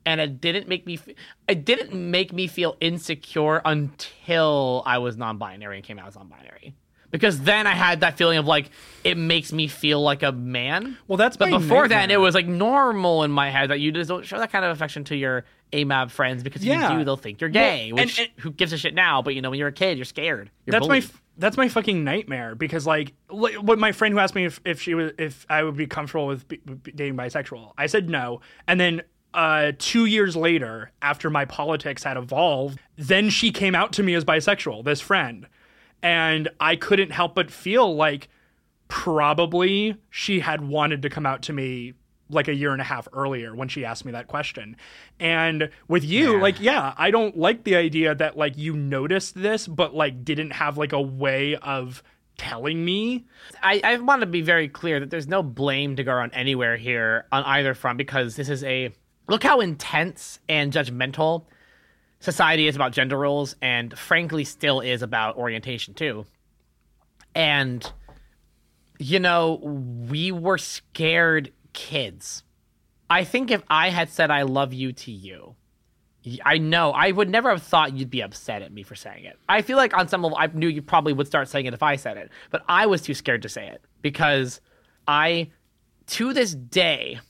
[0.07, 0.95] and it didn't make me.
[0.95, 1.15] f-
[1.49, 6.75] It didn't make me feel insecure until I was non-binary and came out as non-binary.
[7.11, 8.71] Because then I had that feeling of like
[9.05, 10.99] it makes me feel like a man.
[11.07, 11.17] well.
[11.17, 12.17] That's But my before then, nightmare.
[12.17, 14.73] it was like normal in my head that you just don't show that kind of
[14.73, 16.93] affection to your AMAB friends because if Yeah.
[16.93, 17.93] you do, they'll think you're gay.
[17.93, 19.23] Well, which and- who gives a shit now?
[19.23, 20.51] But you know, when you're a kid, you're scared.
[20.67, 21.05] You're that's my bullied.
[21.05, 24.83] f- that's my fucking nightmare because like what my friend who asked me if, if
[24.83, 28.79] she was if I would be comfortable with, with dating bisexual, I said no, and
[28.81, 29.03] then
[29.35, 34.15] uh, two years later, after my politics had evolved, then she came out to me
[34.15, 34.85] as bisexual.
[34.85, 35.47] This friend,
[36.03, 38.29] and I couldn't help but feel like
[38.89, 41.95] probably she had wanted to come out to me
[42.31, 44.77] like a year and a half earlier when she asked me that question.
[45.19, 46.43] And with you, Yeah.
[46.43, 50.51] like, yeah, I don't like the idea that like you noticed this, but like didn't
[50.51, 52.03] have like a way of
[52.37, 53.27] telling me.
[53.63, 56.77] I, I want to be very clear that there's no blame to go around anywhere
[56.77, 58.93] here on either front because this is a
[59.27, 61.45] look how intense and judgmental
[62.21, 66.27] society is about gender roles and frankly still is about orientation too.
[67.35, 67.91] And
[68.99, 69.55] you know,
[70.11, 72.43] we were scared kids.
[73.09, 75.55] I think if I had said I love you to you,
[76.45, 79.39] I know I would never have thought you'd be upset at me for saying it.
[79.49, 81.83] I feel like on some level I knew you probably would start saying it if
[81.83, 84.61] I said it, but I was too scared to say it because
[85.07, 85.51] I,
[86.09, 87.21] to this day,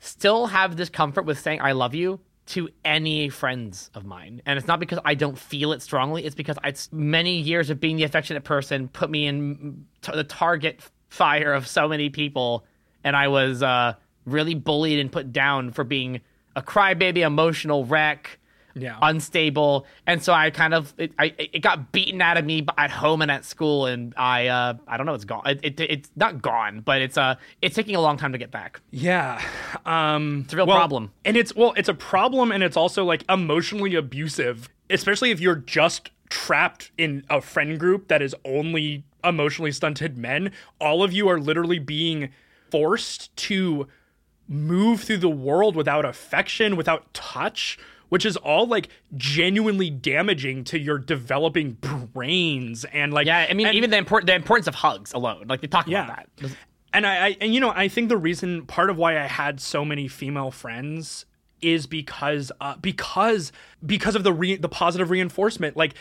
[0.00, 4.42] still have this comfort with saying I love you to any friends of mine.
[4.46, 7.80] And it's not because I don't feel it strongly, it's because it's many years of
[7.80, 12.64] being the affectionate person put me in t- the target fire of so many people
[13.04, 13.94] and I was uh,
[14.26, 16.20] really bullied and put down for being
[16.56, 18.38] a crybaby emotional wreck
[18.74, 18.98] Yeah.
[19.02, 22.90] unstable, and so I kind of it, I it got beaten out of me at
[22.90, 25.42] home and at school, and I uh I don't know it's gone.
[25.46, 28.50] It, it it's not gone, but it's uh it's taking a long time to get
[28.50, 28.80] back.
[28.90, 29.42] Yeah.
[29.84, 31.12] Um it's a real problem.
[31.24, 35.56] And it's well, it's a problem and it's also like emotionally abusive, especially if you're
[35.56, 40.52] just trapped in a friend group that is only emotionally stunted men.
[40.80, 42.30] All of you are literally being
[42.70, 43.88] forced to
[44.46, 50.78] move through the world without affection, without touch, which is all like genuinely damaging to
[50.78, 51.72] your developing
[52.12, 55.46] brains and like Yeah, I mean and- even the important the importance of hugs alone,
[55.48, 56.04] like they talk Yeah.
[56.04, 56.50] about that.
[56.92, 59.60] and I, I and you know I think the reason part of why I had
[59.60, 61.26] so many female friends
[61.60, 63.52] is because uh, because
[63.84, 65.94] because of the re- the positive reinforcement like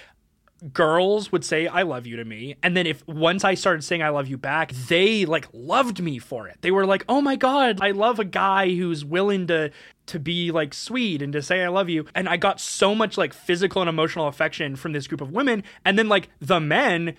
[0.73, 4.01] girls would say I love you to me and then if once I started saying
[4.01, 7.35] I love you back they like loved me for it they were like oh my
[7.35, 9.69] god I love a guy who's willing to
[10.07, 13.17] to be like sweet and to say I love you and I got so much
[13.17, 17.15] like physical and emotional affection from this group of women and then like the men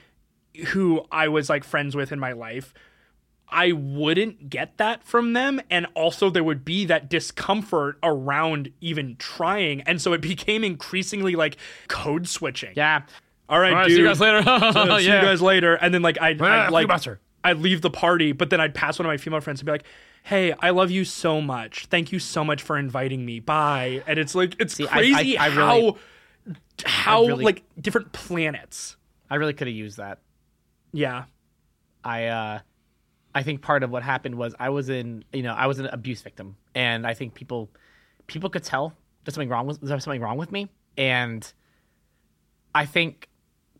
[0.68, 2.74] who I was like friends with in my life
[3.50, 5.60] I wouldn't get that from them.
[5.70, 9.80] And also, there would be that discomfort around even trying.
[9.82, 11.56] And so it became increasingly like
[11.88, 12.74] code switching.
[12.76, 13.02] Yeah.
[13.48, 13.96] All right, All right, dude.
[13.96, 14.42] see you guys later.
[15.00, 15.74] See you guys later.
[15.74, 17.20] And then, like, I'd, I'd like, filibuster.
[17.42, 19.72] I'd leave the party, but then I'd pass one of my female friends and be
[19.72, 19.84] like,
[20.24, 21.86] hey, I love you so much.
[21.86, 23.40] Thank you so much for inviting me.
[23.40, 24.02] Bye.
[24.06, 25.94] And it's like, it's I- crazy I- I how, really-
[26.84, 28.96] how, really- like, different planets.
[29.30, 30.18] I really could have used that.
[30.92, 31.24] Yeah.
[32.04, 32.58] I uh
[33.34, 35.86] I think part of what happened was I was in you know I was an
[35.86, 37.68] abuse victim and I think people
[38.26, 41.50] people could tell there's something wrong with there's something wrong with me and
[42.74, 43.27] I think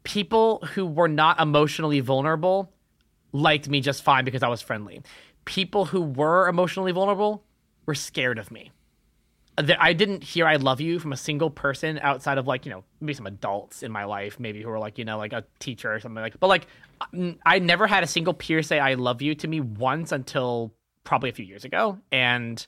[0.08, 2.72] people who were not emotionally vulnerable
[3.32, 5.02] liked me just fine because I was friendly.
[5.44, 7.44] People who were emotionally vulnerable
[7.84, 8.72] were scared of me.
[9.58, 12.84] I didn't hear "I love you" from a single person outside of like you know
[13.00, 15.92] maybe some adults in my life, maybe who were like you know like a teacher
[15.92, 16.40] or something like.
[16.40, 16.66] But like,
[17.44, 20.72] I never had a single peer say "I love you" to me once until
[21.04, 22.64] probably a few years ago, and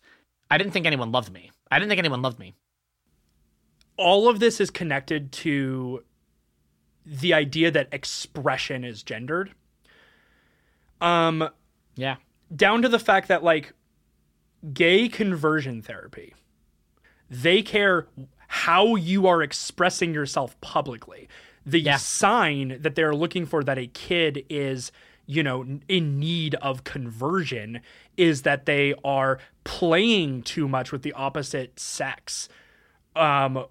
[0.50, 1.50] I didn't think anyone loved me.
[1.70, 2.54] I didn't think anyone loved me.
[4.00, 6.02] all of this is connected to
[7.10, 9.52] the idea that expression is gendered.
[11.00, 11.48] Um,
[11.96, 12.16] Yeah,
[12.54, 13.72] down to the fact that like
[14.72, 16.34] gay conversion therapy,
[17.28, 18.06] they care
[18.46, 21.28] how you are expressing yourself publicly.
[21.66, 21.96] The Yeah.
[21.96, 24.92] sign that they're looking for that a kid is,
[25.26, 27.80] you know, in need of conversion
[28.16, 32.48] is that they are playing too much with the opposite sex.
[33.16, 33.66] Um,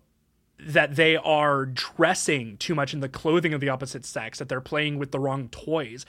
[0.59, 4.61] that they are dressing too much in the clothing of the opposite sex, that they're
[4.61, 6.05] playing with the wrong toys.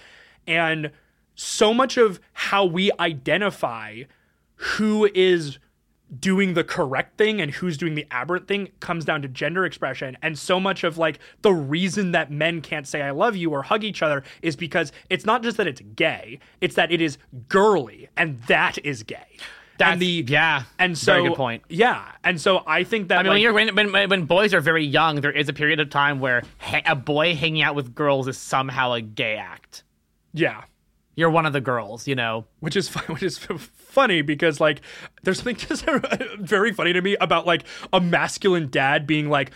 [0.47, 0.91] And
[1.35, 4.03] so much of how we identify
[4.55, 5.59] who is
[6.19, 10.17] doing the correct thing and who's doing the aberrant thing comes down to gender expression.
[10.23, 13.63] And so much of like the reason that men can't say I love you or
[13.63, 17.19] hug each other is because it's not just that it's gay, it's that it is
[17.49, 19.37] girly and that is gay.
[19.81, 20.63] That's and the yeah.
[20.79, 21.63] and so very good point.
[21.69, 22.05] Yeah.
[22.23, 24.61] And so I think that I mean, like, when you're when, when when boys are
[24.61, 27.95] very young, there is a period of time where ha- a boy hanging out with
[27.95, 29.83] girls is somehow a gay act.
[30.33, 30.63] yeah.
[31.17, 32.47] You're one of the girls, you know.
[32.61, 34.81] which is fu- which is funny because like
[35.23, 35.85] there's something just
[36.39, 39.51] very funny to me about like a masculine dad being like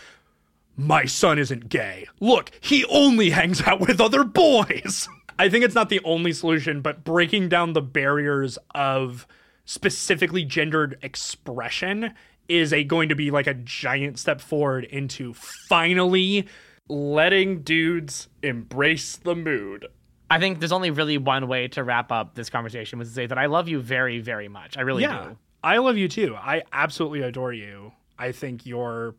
[0.77, 5.09] my son isn't gay look he only hangs out with other boys
[5.39, 9.25] i think it's not the only solution but breaking down the barriers of
[9.65, 12.15] specifically gendered expression
[12.49, 16.47] is a going to be like a giant step forward into finally
[16.89, 19.87] letting dudes embrace the mood
[20.31, 23.27] I think there's only really one way to wrap up this conversation was to say
[23.27, 24.77] that I love you very, very much.
[24.77, 25.39] I really yeah, do.
[25.63, 26.35] I love you too.
[26.35, 27.93] I absolutely adore you.
[28.19, 29.15] I think you're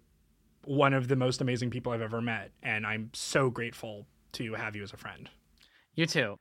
[0.65, 4.75] one of the most amazing people I've ever met, and I'm so grateful to have
[4.75, 5.29] you as a friend.
[5.93, 6.37] You too.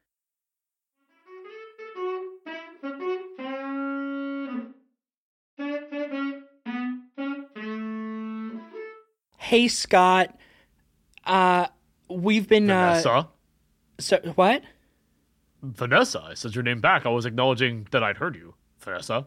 [9.55, 10.37] Hey, Scott.
[11.25, 11.69] Uh,
[12.11, 13.29] we've been Vanessa.
[14.01, 14.65] so what?
[15.63, 17.07] Vanessa, I said your name back.
[17.07, 18.55] I was acknowledging that I'd heard you.
[18.81, 19.27] Vanessa.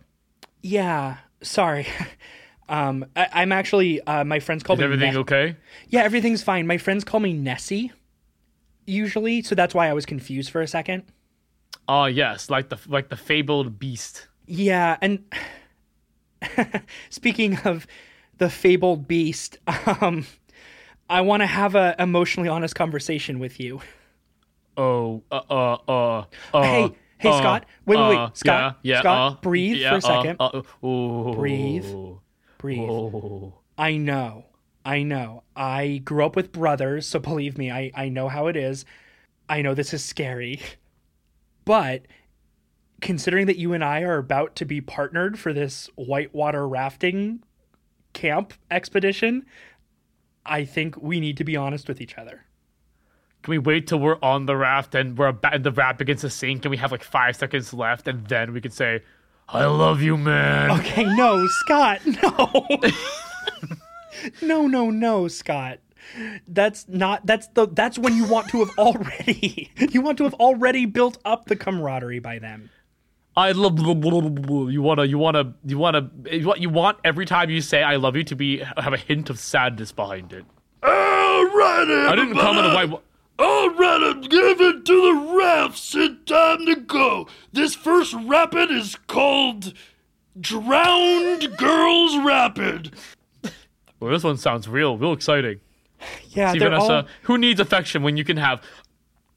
[0.61, 1.87] Yeah, sorry.
[2.67, 4.83] um, I, I'm actually uh, my friends call Is me.
[4.83, 5.55] everything Ne- okay?
[5.87, 6.67] yeah, everything's fine.
[6.67, 7.93] My friends call me Nessie.
[8.85, 11.03] Usually, so that's why I was confused for a second.
[11.87, 14.27] Ah, yes, like the like the fabled beast.
[14.45, 15.23] Yeah, and
[17.09, 17.87] speaking of
[18.37, 19.57] the fabled beast,
[20.01, 20.25] um,
[21.09, 23.81] I want to have a emotionally honest conversation with you.
[24.75, 27.65] Oh, uh, uh, uh, uh Hey, hey, uh, Scott.
[27.85, 28.17] Wait, wait, wait.
[28.17, 30.37] uh, Scott, yeah, yeah, Scott, uh, breathe yeah, for a uh, second.
[30.39, 31.85] uh, oh, Breathe.
[32.57, 32.89] Breathe.
[32.89, 33.53] Oh.
[33.77, 34.45] I know.
[34.85, 35.43] I know.
[35.55, 38.85] I grew up with brothers, so believe me, I, I know how it is.
[39.49, 40.61] I know this is scary.
[41.65, 42.03] But
[43.01, 47.43] considering that you and I are about to be partnered for this whitewater rafting
[48.17, 49.45] camp expedition,
[50.43, 52.45] I think we need to be honest with each other.
[53.43, 56.21] Can we wait till we're on the raft and we're about, and the raft begins
[56.21, 59.03] to sink and we have like five seconds left and then we can say,
[59.47, 62.67] "I love you, man." Okay, no, Scott, no.
[64.41, 65.77] no, no, no, Scott.
[66.47, 70.33] That's not that's the that's when you want to have already you want to have
[70.35, 72.71] already built up the camaraderie by then.
[73.37, 73.93] I love you.
[73.93, 77.97] Wanna you wanna you wanna eh, you want you want every time you say "I
[77.97, 80.43] love you" to be have a hint of sadness behind it.
[80.81, 83.01] All right, I didn't come in a white.
[83.39, 85.93] All right, give it to the rafts.
[85.95, 87.27] It's time to go.
[87.53, 89.73] This first rapid is called
[90.39, 92.95] Drowned Girls Rapid.
[93.99, 95.59] Well, this one sounds real, real exciting.
[96.29, 98.61] Yeah, See, Vanessa, all who needs affection when you can have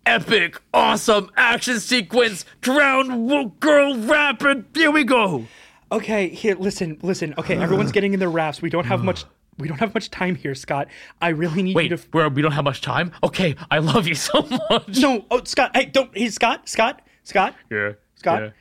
[0.07, 4.67] epic, awesome action sequence, drown girl rapid?
[4.75, 5.47] Here we go.
[5.93, 7.35] Okay, here listen, listen.
[7.39, 8.63] Okay, everyone's getting in their rafts.
[8.63, 9.25] We don't have much
[9.59, 10.89] we don't have much time here, Scott.
[11.21, 13.13] I really need Wait, you to we're, we don't have much time.
[13.23, 14.99] Okay, I love you so much.
[14.99, 17.55] No, oh Scott, hey, don't hey Scott, Scott, Scott.
[17.71, 18.53] Yeah, Scott?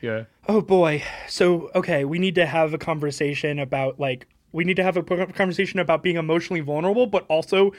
[0.00, 0.10] Yeah.
[0.10, 0.24] yeah.
[0.48, 1.02] Oh boy.
[1.28, 5.02] So, okay, we need to have a conversation about like we need to have a
[5.02, 7.72] conversation about being emotionally vulnerable but also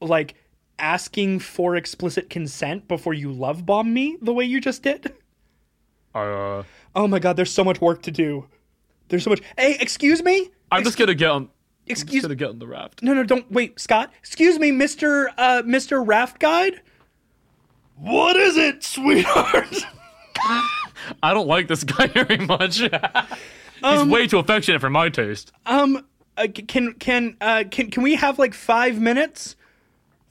[0.00, 0.34] like
[0.78, 5.12] asking for explicit consent before you love bomb me the way you just did.
[6.14, 6.62] Uh,
[6.96, 8.46] Oh my god, there's so much work to do.
[9.08, 9.40] There's so much.
[9.58, 10.50] Hey, excuse me?
[10.70, 11.42] I'm just gonna get on.
[11.42, 11.50] I'm
[11.86, 13.02] Excuse gonna get on the raft.
[13.02, 14.12] No, no, don't wait, Scott.
[14.20, 15.26] Excuse me, Mr.
[15.36, 16.02] uh Mr.
[16.06, 16.80] Raft Guide?
[17.96, 19.84] What is it, sweetheart?
[21.22, 22.78] I don't like this guy very much.
[23.84, 25.52] He's way too affectionate for my taste.
[25.66, 26.06] Um
[26.36, 29.56] uh, can can uh can can we have like 5 minutes?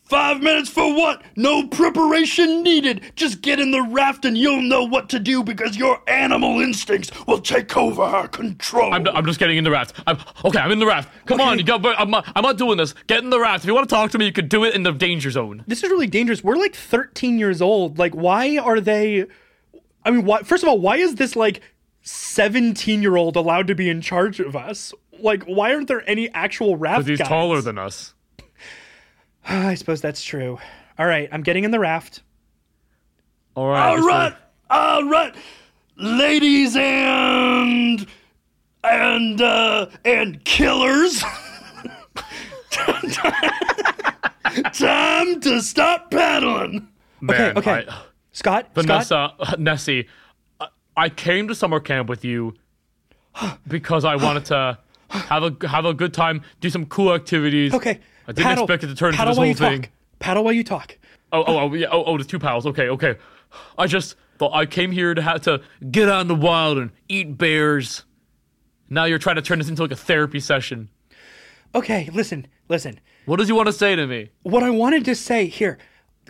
[0.03, 1.23] Five minutes for what?
[1.37, 3.13] No preparation needed.
[3.15, 7.09] Just get in the raft and you'll know what to do because your animal instincts
[7.25, 8.93] will take over our control.
[8.93, 9.95] I'm, I'm just getting in the raft.
[10.05, 10.59] I'm okay.
[10.59, 11.09] I'm in the raft.
[11.25, 11.83] Come on, you got.
[11.99, 12.93] I'm not, I'm not doing this.
[13.07, 13.63] Get in the raft.
[13.63, 15.63] If you want to talk to me, you could do it in the danger zone.
[15.67, 16.43] This is really dangerous.
[16.43, 17.97] We're like 13 years old.
[17.97, 19.25] Like why are they
[20.05, 21.61] I mean, why first of all, why is this like
[22.03, 24.93] 17-year-old allowed to be in charge of us?
[25.19, 27.29] Like why aren't there any actual raft Because he's guides?
[27.29, 28.12] taller than us.
[29.47, 30.57] I suppose that's true.
[30.97, 32.21] All right, I'm getting in the raft.
[33.55, 33.89] All right.
[33.89, 34.37] all just right, like-
[34.69, 35.35] all right,
[35.97, 38.07] ladies and
[38.83, 41.23] and uh and killers.
[44.73, 46.87] Time to stop paddling.
[47.21, 47.85] man, okay.
[47.87, 48.03] I-
[48.35, 50.07] Scott, Scott, Vanessa, Nessie,
[50.59, 52.55] I, I came to summer camp with you
[53.67, 54.79] because I wanted to
[55.09, 57.73] have a have a good time, do some cool activities.
[57.75, 57.99] Okay.
[58.27, 59.81] I didn't paddle, expect it to turn into this whole thing.
[59.83, 59.91] Talk.
[60.19, 60.97] Paddle while you talk.
[61.31, 61.87] Oh, oh, oh, yeah.
[61.91, 62.65] Oh, oh, the two pals.
[62.65, 63.17] Okay, okay.
[63.77, 66.91] I just thought I came here to have to get out in the wild and
[67.09, 68.03] eat bears.
[68.89, 70.89] Now you're trying to turn this into like a therapy session.
[71.75, 72.99] Okay, listen, listen.
[73.25, 74.29] What does you want to say to me?
[74.43, 75.77] What I wanted to say here.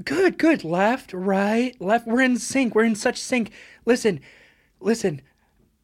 [0.03, 0.63] Good, good.
[0.63, 2.07] Left, right, left.
[2.07, 2.73] We're in sync.
[2.73, 3.51] We're in such sync.
[3.85, 4.21] Listen,
[4.79, 5.21] listen.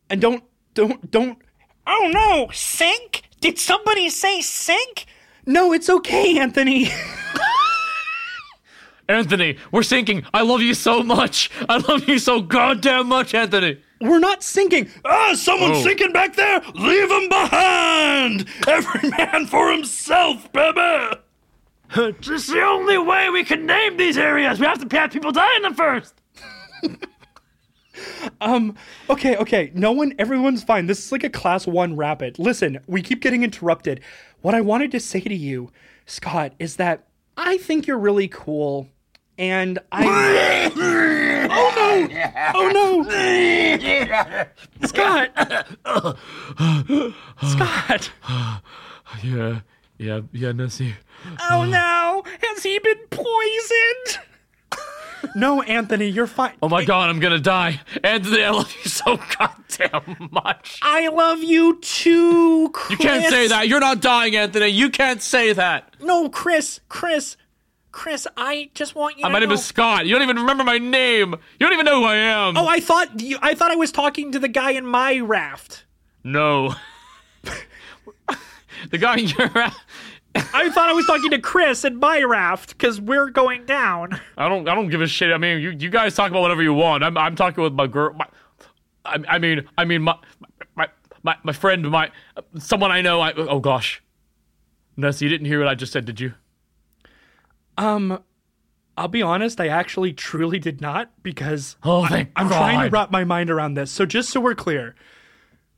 [0.09, 0.43] And don't,
[0.73, 1.37] don't, don't.
[1.85, 3.23] Oh no, sync?
[3.41, 5.05] Did somebody say sync?
[5.49, 6.89] No, it's okay, Anthony.
[9.09, 10.23] Anthony, we're sinking.
[10.31, 11.49] I love you so much.
[11.67, 13.81] I love you so goddamn much, Anthony.
[13.99, 14.91] We're not sinking.
[15.03, 15.83] Ah, someone's Oh.
[15.83, 16.61] sinking back there.
[16.75, 18.45] Leave him behind.
[18.67, 21.15] Every man for himself, baby.
[21.95, 24.59] This is the only way we can name these areas.
[24.59, 26.13] We have to have people die in them first.
[28.41, 28.75] um.
[29.09, 29.71] Okay, okay.
[29.73, 30.85] No one, everyone's fine.
[30.85, 32.37] This is like a class one rapid.
[32.37, 34.01] Listen, we keep getting interrupted.
[34.41, 35.71] What I wanted to say to you,
[36.05, 38.87] Scott, is that I think you're really cool.
[39.37, 40.71] And I.
[41.49, 42.07] oh no!
[42.55, 43.03] Oh no!
[44.87, 45.31] Scott!
[47.43, 48.11] Scott!
[49.23, 49.61] Yeah,
[49.97, 50.95] yeah, yeah, Nessie.
[51.49, 52.23] Oh no!
[52.41, 54.28] Has he been poisoned?
[55.35, 56.53] No, Anthony, you're fine.
[56.61, 57.81] Oh my god, I'm gonna die.
[58.03, 60.79] Anthony, I love you so goddamn much.
[60.81, 62.99] I love you too, Chris.
[62.99, 63.67] You can't say that.
[63.67, 64.67] You're not dying, Anthony.
[64.67, 65.93] You can't say that.
[66.01, 67.37] No, Chris, Chris,
[67.91, 69.55] Chris, I just want you to My name know.
[69.55, 70.05] is Scott.
[70.05, 71.33] You don't even remember my name.
[71.33, 72.55] You don't even know who I am.
[72.57, 75.85] Oh, I thought you, I thought I was talking to the guy in my raft.
[76.23, 76.75] no.
[78.91, 79.49] the guy in your
[80.35, 84.19] I thought I was talking to Chris in my raft because we're going down.
[84.37, 84.67] I don't.
[84.67, 85.31] I don't give a shit.
[85.31, 87.03] I mean, you, you guys talk about whatever you want.
[87.03, 87.17] I'm.
[87.17, 88.13] I'm talking with my girl.
[88.13, 88.25] My,
[89.05, 89.67] I, I mean.
[89.77, 90.15] I mean my,
[90.75, 90.87] my
[91.23, 91.89] my my friend.
[91.89, 92.11] My
[92.57, 93.21] someone I know.
[93.21, 93.33] I.
[93.33, 94.01] Oh gosh.
[94.97, 96.33] Ness, you didn't hear what I just said, did you?
[97.77, 98.21] Um,
[98.97, 103.09] I'll be honest, I actually truly did not because Oh, thank I'm trying to wrap
[103.09, 103.91] my mind around this.
[103.91, 104.95] So just so we're clear,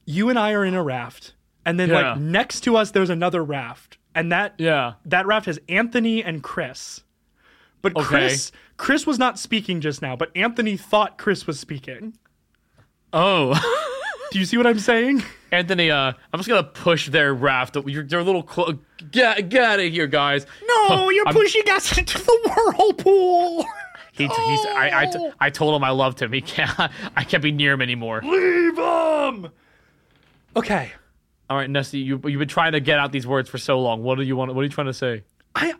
[0.06, 1.36] you and I are in a raft,
[1.66, 2.12] and then Yeah.
[2.14, 4.94] like next to us there's another raft, and that Yeah.
[5.06, 7.04] that raft has Anthony and Chris.
[7.82, 8.06] But Okay.
[8.06, 12.18] Chris Chris was not speaking just now, but Anthony thought Chris was speaking.
[13.14, 13.54] Oh.
[14.32, 15.24] Do you see what I'm saying?
[15.52, 17.76] Anthony, uh, I'm just gonna push their raft.
[17.86, 18.76] You're, they're a little close.
[19.12, 20.46] Get, get out of here, guys.
[20.66, 23.66] No, you're I'm- pushing us into the whirlpool.
[24.14, 26.32] He, he's, I, I, t- I told him I loved him.
[26.34, 26.70] He can't.
[27.16, 28.22] I can't be near him anymore.
[28.24, 29.50] Leave him!
[30.56, 30.92] Okay.
[31.52, 34.04] All right, Nessie, you, you've been trying to get out these words for so long.
[34.04, 34.56] What do you want?
[34.56, 35.24] What are you trying to say?
[35.54, 35.74] I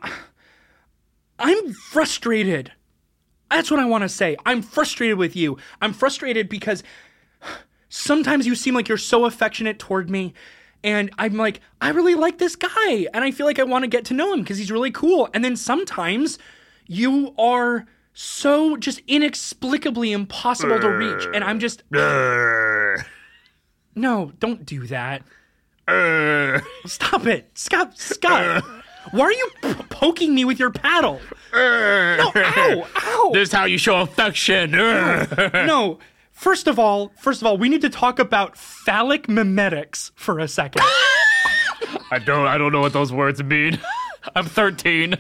[1.40, 2.74] I'm frustrated.
[3.50, 4.36] That's what I want to say.
[4.46, 5.58] I'm frustrated with you.
[5.82, 6.84] I'm frustrated because
[7.88, 10.34] sometimes you seem like you're so affectionate toward me
[10.84, 13.88] and I'm like I really like this guy and I feel like I want to
[13.88, 15.30] get to know him because he's really cool.
[15.34, 16.38] And then sometimes
[16.86, 21.84] you are so just inexplicably impossible to reach and I'm just
[23.96, 25.24] No, don't do that.
[26.86, 27.50] Stop it.
[27.56, 28.64] Scott, Scott.
[29.12, 31.20] Why are you p- poking me with your paddle?
[31.54, 33.30] No, ow, ow.
[33.34, 34.72] This is how you show affection.
[35.54, 36.00] No.
[36.32, 40.48] First of all, first of all, we need to talk about phallic mimetics for a
[40.48, 40.82] second.
[42.12, 42.48] I don't.
[42.48, 43.80] I don't know what those words mean.
[44.36, 45.18] I'm 13.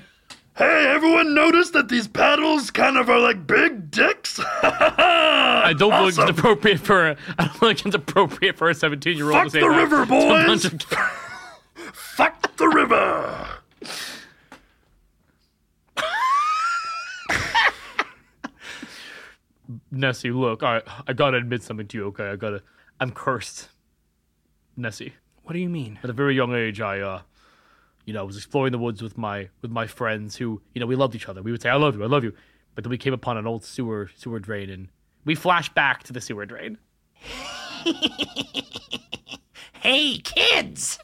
[0.61, 4.39] Hey, everyone noticed that these paddles kind of are like big dicks?
[4.61, 7.15] I don't think it's appropriate for.
[7.39, 9.95] I don't think it's appropriate for a 17 year old to say the that river,
[9.97, 10.65] to a bunch boys!
[10.65, 10.81] of-
[11.95, 13.47] Fuck the river!
[19.89, 22.29] Nessie, look, I I gotta admit something to you, okay?
[22.29, 22.61] I gotta.
[22.99, 23.69] I'm cursed.
[24.77, 25.99] Nessie, What do you mean?
[26.03, 27.21] at a very young age, I uh,
[28.05, 30.87] you know, I was exploring the woods with my with my friends who, you know,
[30.87, 31.41] we loved each other.
[31.41, 32.33] We would say, "I love you, I love you,"
[32.75, 34.89] but then we came upon an old sewer sewer drain, and
[35.25, 36.77] we flashed back to the sewer drain.
[39.81, 40.99] Hey, kids!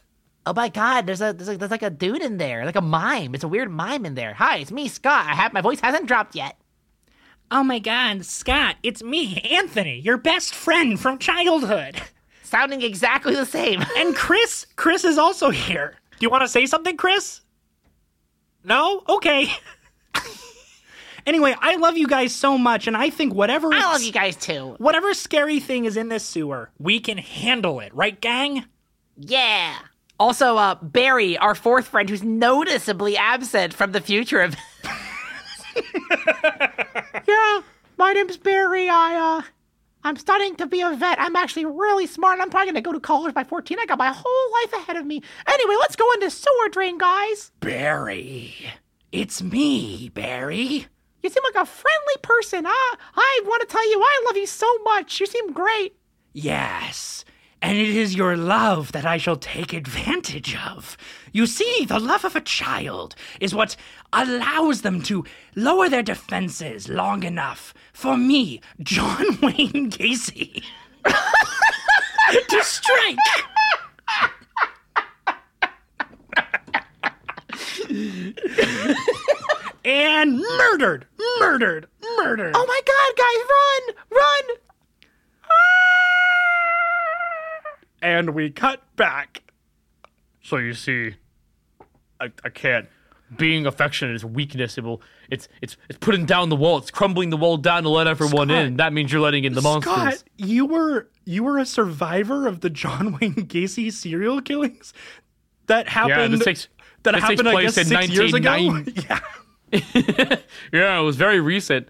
[0.45, 1.07] Oh my God!
[1.07, 3.33] There's a there's, a there's like a dude in there, like a mime.
[3.33, 4.35] It's a weird mime in there.
[4.35, 5.25] Hi, it's me, Scott.
[5.25, 6.59] I have my voice hasn't dropped yet.
[7.49, 11.99] Oh my god, Scott, it's me, Anthony, your best friend from childhood.
[12.43, 13.83] Sounding exactly the same.
[13.97, 15.95] And Chris, Chris is also here.
[16.19, 17.41] Do you want to say something, Chris?
[18.63, 19.03] No?
[19.07, 19.49] Okay.
[21.27, 24.35] anyway, I love you guys so much, and I think whatever I love you guys
[24.35, 24.75] too.
[24.79, 28.65] whatever scary thing is in this sewer, we can handle it, right, gang?
[29.17, 29.75] Yeah.
[30.19, 34.55] Also, uh, Barry, our fourth friend, who's noticeably absent from the future of.
[37.27, 37.61] yeah,
[37.97, 38.89] my name's Barry.
[38.89, 39.41] I uh,
[40.07, 41.19] I'm studying to be a vet.
[41.19, 42.39] I'm actually really smart.
[42.39, 43.77] I'm probably gonna go to college by 14.
[43.77, 45.21] I got my whole life ahead of me.
[45.45, 47.51] Anyway, let's go into sewer drain, guys.
[47.59, 48.55] Barry.
[49.11, 50.87] It's me, Barry.
[51.21, 52.65] You seem like a friendly person.
[52.65, 55.19] Ah, I want to tell you, I love you so much.
[55.19, 55.97] You seem great.
[56.31, 57.25] Yes,
[57.61, 60.95] and it is your love that I shall take advantage of.
[61.31, 63.75] You see, the love of a child is what
[64.13, 70.63] allows them to lower their defenses long enough for me, John Wayne Gacy,
[71.05, 73.17] to strike.
[79.85, 81.05] and murdered,
[81.39, 81.87] murdered,
[82.17, 82.53] murdered.
[82.55, 84.57] Oh my God, guys, run, run!
[85.43, 86.76] Ah!
[88.01, 89.43] And we cut back.
[90.41, 91.15] So you see,
[92.19, 92.87] I, I can't.
[93.35, 94.77] Being affectionate is weakness.
[94.77, 95.01] It will.
[95.29, 96.77] It's it's it's putting down the wall.
[96.77, 98.65] It's crumbling the wall down to let everyone Scott.
[98.65, 98.77] in.
[98.77, 99.93] That means you're letting in the monsters.
[99.93, 104.93] Scott, you were you were a survivor of the John Wayne Gacy serial killings
[105.65, 106.31] that happened.
[106.31, 106.67] Yeah, this takes
[107.03, 107.49] that this happened.
[107.49, 108.55] I guess in six years ago.
[109.09, 109.19] yeah.
[110.71, 111.89] Yeah, it was very recent.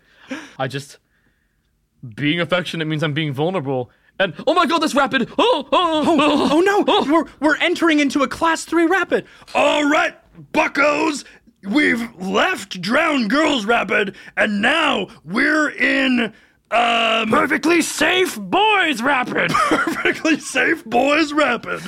[0.57, 0.97] I just
[2.15, 3.91] being affectionate means I'm being vulnerable.
[4.19, 5.29] And oh my god, that's rapid!
[5.37, 9.25] Oh, oh, oh, Oh no, we're we're entering into a class three rapid.
[9.53, 10.15] All right,
[10.51, 11.23] buckos,
[11.63, 16.33] we've left Drowned Girls Rapid, and now we're in,
[16.71, 19.51] um, perfectly safe boys rapid.
[19.69, 21.81] perfectly safe boys rapid.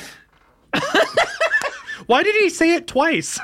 [2.06, 3.38] Why did he say it twice?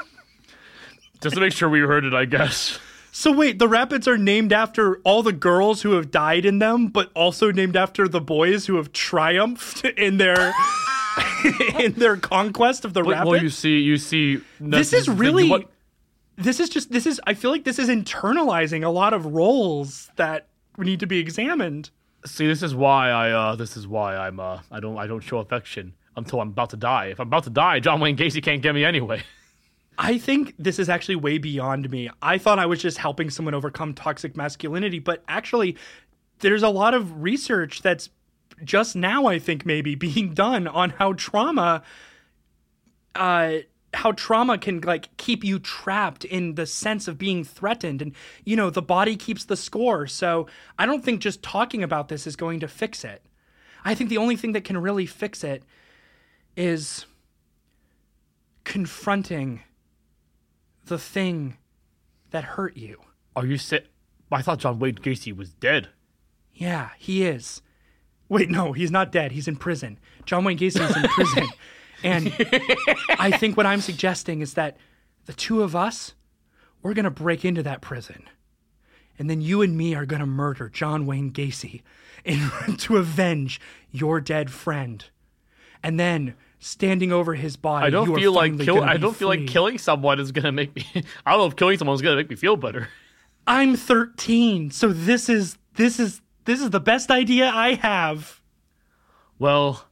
[1.20, 2.78] Just to make sure we heard it, I guess.
[3.18, 6.88] So wait, the rapids are named after all the girls who have died in them,
[6.88, 10.52] but also named after the boys who have triumphed in their
[11.80, 13.30] in their conquest of the Well, rapids.
[13.30, 14.42] well, you see, you see.
[14.60, 15.70] this is really what,
[16.36, 20.10] this is just this is i feel like this is internalizing a lot of roles
[20.16, 21.88] that need to be examined
[22.26, 22.46] see.
[22.46, 23.30] This is why I.
[23.30, 24.38] uh This is why I'm.
[24.40, 24.98] uh I don't.
[24.98, 27.06] I don't show affection until I'm about to die.
[27.06, 29.22] If I'm about to die, John Wayne Gacy can't get me anyway.
[29.98, 32.10] I think this is actually way beyond me.
[32.20, 35.76] I thought I was just helping someone overcome toxic masculinity, but actually,
[36.40, 38.10] there's a lot of research that's
[38.62, 41.82] just now, I think, maybe being done on how trauma,
[43.14, 43.58] uh,
[43.94, 48.12] how trauma can like keep you trapped in the sense of being threatened, and
[48.44, 50.06] you know the body keeps the score.
[50.06, 50.46] So
[50.78, 53.22] I don't think just talking about this is going to fix it.
[53.84, 55.62] I think the only thing that can really fix it
[56.56, 57.06] is
[58.64, 59.62] confronting
[60.86, 61.56] the thing
[62.30, 63.00] that hurt you.
[63.34, 63.88] Are you sit?
[64.32, 65.88] I thought John Wayne Gacy was dead.
[66.52, 67.62] Yeah, he is.
[68.28, 69.32] Wait, no, he's not dead.
[69.32, 69.98] He's in prison.
[70.24, 71.48] John Wayne Gacy is in prison.
[72.02, 72.32] And
[73.18, 74.76] I think what I'm suggesting is that
[75.26, 76.14] the two of us,
[76.82, 78.28] we're going to break into that prison.
[79.18, 81.82] And then you and me are going to murder John Wayne Gacy
[82.24, 83.60] in, to avenge
[83.90, 85.04] your dead friend.
[85.82, 88.82] And then standing over his body, I don't you feel like finally kill.
[88.82, 90.84] I don't feel like killing someone is gonna make me.
[91.26, 92.88] I don't know if killing someone is gonna make me feel better.
[93.46, 98.40] I'm 13, so this is this is this is the best idea I have.
[99.38, 99.86] Well,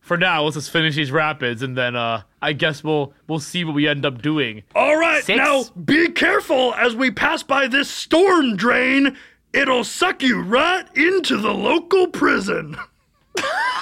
[0.00, 3.64] for now, let's just finish these rapids, and then uh, I guess we'll we'll see
[3.64, 4.62] what we end up doing.
[4.74, 5.36] All right, Six.
[5.38, 9.16] now be careful as we pass by this storm drain.
[9.52, 12.76] It'll suck you right into the local prison.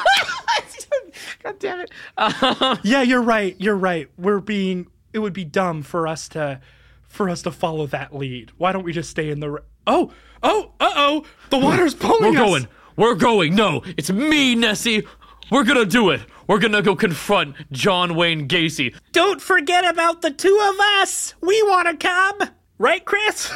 [1.43, 1.91] God damn it!
[2.17, 3.57] Um, yeah, you're right.
[3.59, 4.09] You're right.
[4.19, 6.61] We're being it would be dumb for us to
[7.09, 8.53] for us to follow that lead.
[8.59, 10.13] Why don't we just stay in the r- Oh,
[10.43, 11.25] oh, uh-oh.
[11.51, 12.49] The water's pulling We're us.
[12.49, 12.69] going.
[12.97, 13.55] We're going.
[13.57, 15.03] No, it's me, Nessie.
[15.51, 16.21] We're gonna do it.
[16.47, 18.95] We're gonna go confront John Wayne Gacy.
[19.11, 21.35] Don't forget about the two of us.
[21.41, 22.49] We want to come.
[22.79, 23.53] Right, Chris?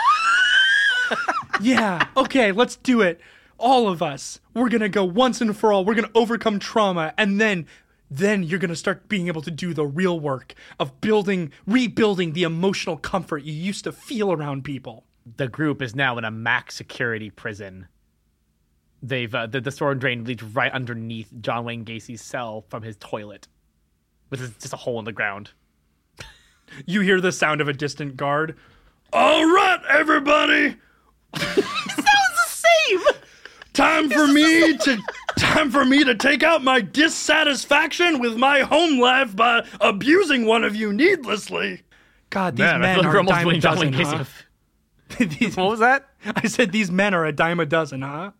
[1.62, 2.08] Yeah.
[2.18, 3.22] Okay, let's do it.
[3.58, 4.40] All of us.
[4.54, 5.86] We're going to go once and for all.
[5.86, 7.68] We're going to overcome trauma and then
[8.10, 12.34] then you're going to start being able to do the real work of building rebuilding
[12.34, 15.06] the emotional comfort you used to feel around people.
[15.38, 17.88] The group is now in a max security prison.
[19.02, 22.96] They've uh, the, the storm drain leads right underneath John Wayne Gacy's cell from his
[22.98, 23.48] toilet,
[24.30, 25.52] which is just a hole in the ground.
[26.88, 28.58] You hear the sound of a distant guard.
[29.14, 30.76] All right, everybody.
[31.36, 33.00] Sounds the same.
[33.76, 34.98] Time for me to
[35.38, 40.64] time for me to take out my dissatisfaction with my home life by abusing one
[40.64, 41.82] of you needlessly.
[42.30, 44.24] God, these Man, men like are a dime a dozen, huh?
[45.20, 46.10] These- What was that?
[46.26, 48.32] I said these men are a dime a dozen, huh?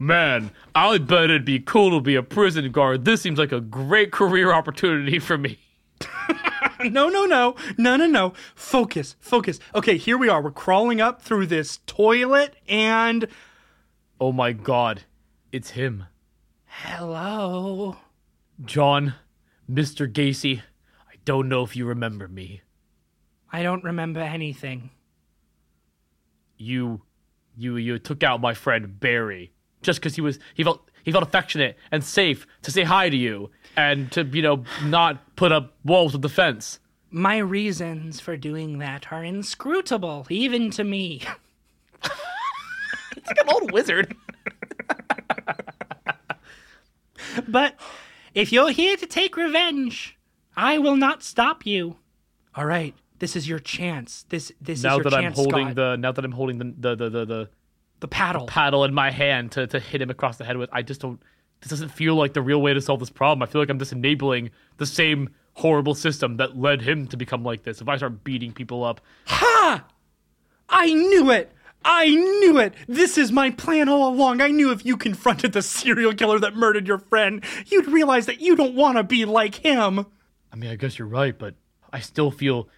[0.00, 3.04] Man, I bet it'd be cool to be a prison guard.
[3.04, 5.58] This seems like a great career opportunity for me.
[6.84, 8.34] No, no, no, no, no, no.
[8.54, 9.58] Focus, focus.
[9.74, 10.40] Okay, here we are.
[10.40, 13.26] We're crawling up through this toilet, and
[14.20, 15.02] Oh my god,
[15.52, 16.04] it's him.
[16.66, 17.96] Hello.
[18.64, 19.14] John,
[19.70, 20.12] Mr.
[20.12, 20.62] Gacy.
[21.08, 22.62] I don't know if you remember me.
[23.52, 24.90] I don't remember anything.
[26.56, 27.02] You
[27.56, 29.52] you you took out my friend Barry
[29.82, 33.16] just cuz he was he felt he felt affectionate and safe to say hi to
[33.16, 36.80] you and to you know not put up walls of defense.
[37.10, 41.22] My reasons for doing that are inscrutable, even to me.
[43.16, 44.14] It's like an old wizard.
[47.46, 47.74] But
[48.34, 50.18] if you're here to take revenge,
[50.56, 51.96] I will not stop you.
[52.54, 54.24] all right, this is your chance.
[54.28, 55.74] This this now is your that I'm holding Scott.
[55.76, 57.48] the now that I'm holding the the the the, the
[58.00, 58.46] the paddle.
[58.46, 60.70] paddle in my hand to, to hit him across the head with.
[60.72, 61.20] I just don't.
[61.60, 63.42] This doesn't feel like the real way to solve this problem.
[63.42, 67.42] I feel like I'm just enabling the same horrible system that led him to become
[67.42, 67.80] like this.
[67.80, 69.84] If I start beating people up, ha!
[70.68, 71.50] I knew it.
[71.84, 72.74] I knew it.
[72.86, 74.40] This is my plan all along.
[74.40, 78.40] I knew if you confronted the serial killer that murdered your friend, you'd realize that
[78.40, 80.06] you don't want to be like him.
[80.52, 81.54] I mean, I guess you're right, but
[81.92, 82.68] I still feel,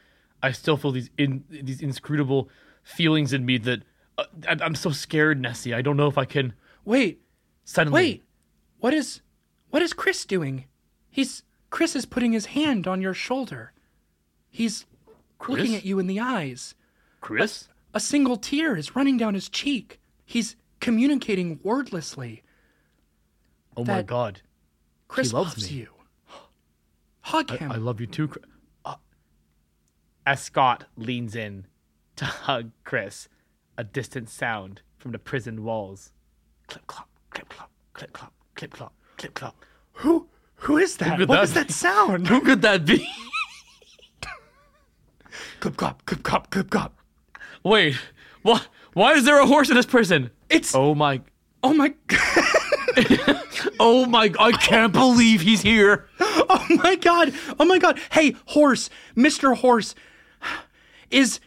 [0.43, 2.49] I still feel these in these inscrutable
[2.83, 3.83] feelings in me that
[4.19, 5.75] uh, I, I'm so scared, Nessie.
[5.75, 6.53] I don't know if I can
[6.85, 7.21] Wait,
[7.65, 7.95] suddenly.
[8.03, 8.25] wait.
[8.79, 9.21] What is
[9.71, 10.65] what is Chris doing?
[11.11, 13.73] He's Chris is putting his hand on your shoulder.
[14.51, 14.87] He's
[15.49, 16.75] looking at you in the eyes.
[17.21, 17.69] Chris.
[17.93, 20.01] A single tear is running down his cheek.
[20.25, 22.43] He's communicating wordlessly.
[23.77, 24.43] Oh my God.
[25.09, 25.79] Chris loves loves me.
[25.79, 25.89] you.
[27.21, 27.73] Hug him.
[27.73, 28.29] I love you too.
[28.29, 28.45] Chris.
[28.85, 28.95] Uh,
[30.27, 31.67] as Scott leans in
[32.17, 33.29] to hug Chris,
[33.77, 36.13] a distant sound from the prison walls.
[36.69, 39.57] Clip clop, clip clop, clip clop, clip clop, clip clop.
[39.93, 41.19] who who is that?
[41.19, 42.29] could What that that sound?
[42.29, 43.09] Who could that be?
[45.61, 47.00] clip clop, clip clop, clip clop.
[47.63, 47.97] Wait,
[48.43, 48.69] what?
[48.93, 50.31] Why is there a horse in this prison?
[50.49, 51.21] It's Oh my!
[51.63, 52.57] Oh my god.
[53.79, 54.33] Oh my!
[54.39, 56.07] I can't believe he's here.
[56.53, 57.33] Oh my god.
[57.61, 58.01] Oh my god.
[58.11, 59.57] Hey, horse, Mr.
[59.57, 59.95] Horse.
[61.11, 61.39] Is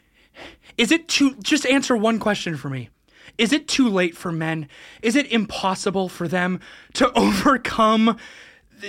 [0.77, 2.89] is it too just answer one question for me.
[3.37, 4.69] Is it too late for men?
[5.01, 6.61] Is it impossible for them
[6.93, 8.17] to overcome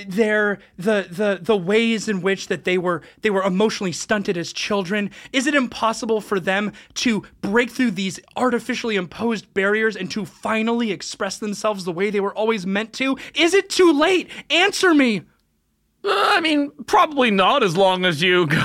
[0.06, 4.52] their the the the ways in which that they were they were emotionally stunted as
[4.52, 5.10] children?
[5.32, 10.92] Is it impossible for them to break through these artificially imposed barriers and to finally
[10.92, 13.16] express themselves the way they were always meant to?
[13.34, 14.28] Is it too late?
[14.50, 15.22] Answer me.
[16.04, 18.64] Uh, I mean, probably not as long as you go,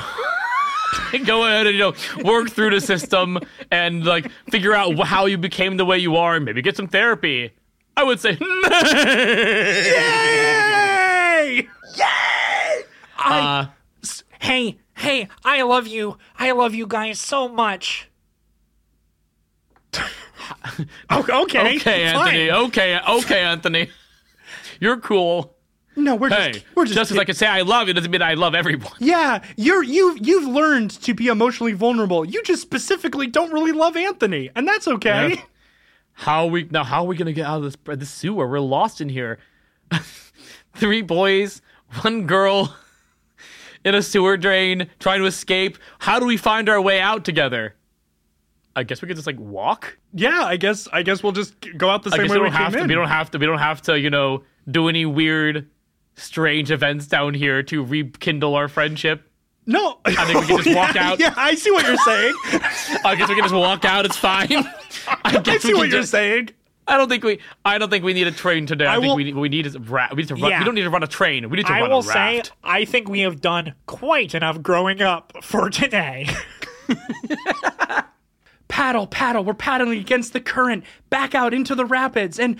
[1.26, 1.94] go ahead and you know
[2.24, 3.40] work through the system
[3.72, 6.88] and like figure out how you became the way you are and maybe get some
[6.88, 7.52] therapy.
[7.96, 8.32] I would say,
[12.00, 12.84] Yay!
[13.18, 13.66] uh,
[14.42, 16.18] Hey, hey, I love you.
[16.38, 18.10] I love you guys so much.
[21.12, 21.78] Okay.
[21.78, 22.52] okay, Anthony.
[22.52, 23.90] Okay, okay, Anthony.
[24.80, 25.56] You're cool.
[25.96, 28.22] No, we're Hey, just we're just, as I can say I love you doesn't mean
[28.22, 28.92] I love everyone.
[29.00, 32.26] Yeah, you're you you've learned to be emotionally vulnerable.
[32.26, 35.34] You just specifically don't really love Anthony, and that's okay.
[35.36, 35.42] Yeah.
[36.14, 36.84] How are we now?
[36.84, 38.48] How are we gonna get out of this this sewer?
[38.48, 39.40] We're lost in here.
[40.76, 41.62] Three boys,
[42.02, 42.76] one girl,
[43.86, 45.78] in a sewer drain, trying to escape.
[46.00, 47.76] How do we find our way out together?
[48.76, 49.98] I guess we could just like walk.
[50.14, 52.44] Yeah, I guess I guess we'll just go out the I same guess way we
[52.44, 52.84] we don't have came to.
[52.84, 52.88] in.
[52.90, 53.38] We don't have to.
[53.38, 54.00] We don't have to.
[54.00, 55.68] You know, do any weird,
[56.16, 59.24] strange events down here to rekindle our friendship.
[59.66, 61.20] no, I think we can just walk out.
[61.20, 62.34] Yeah, I see what you're saying.
[63.04, 64.06] I guess we can just walk out.
[64.06, 64.48] It's fine.
[64.52, 64.68] I
[65.26, 66.50] I guess see we what can you're just- saying.
[66.90, 67.40] I don't think we.
[67.64, 68.86] I don't think we need a train today.
[68.86, 69.36] I, I think we need.
[69.36, 70.50] We need is ra- We need to run.
[70.52, 70.60] Yeah.
[70.60, 71.50] We don't need to run a train.
[71.50, 71.80] We need to raft.
[71.80, 72.52] I run will a say, raft.
[72.64, 76.28] I think we have done quite enough growing up for today.
[78.68, 79.44] Paddle, paddle.
[79.44, 82.58] We're paddling against the current, back out into the rapids, and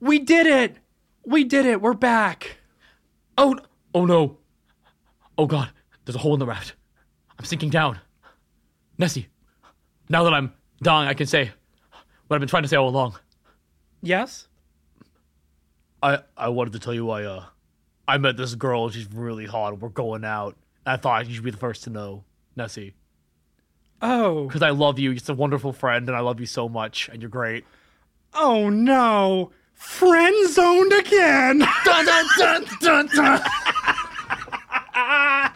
[0.00, 0.76] we did it.
[1.24, 1.80] We did it.
[1.80, 2.58] We're back.
[3.38, 3.58] oh,
[3.94, 4.36] oh no!
[5.38, 5.70] Oh god!
[6.04, 6.74] There's a hole in the raft.
[7.38, 7.98] I'm sinking down.
[8.98, 9.28] Nessie,
[10.10, 10.52] now that I'm
[10.82, 11.50] dying, I can say
[12.26, 13.18] what I've been trying to say all along.
[14.02, 14.48] Yes.
[16.02, 17.44] I I wanted to tell you I uh
[18.08, 18.88] I met this girl.
[18.90, 19.80] She's really hot.
[19.80, 20.56] We're going out.
[20.84, 22.22] I thought you should be the first to know,
[22.54, 22.94] Nessie,
[24.00, 24.46] Oh.
[24.46, 25.10] because I love you.
[25.10, 27.64] You're a wonderful friend, and I love you so much, and you're great.
[28.34, 29.50] Oh no.
[29.74, 31.58] Friend zoned again.
[31.84, 33.40] dun, dun, dun, dun, dun.
[34.94, 35.50] I,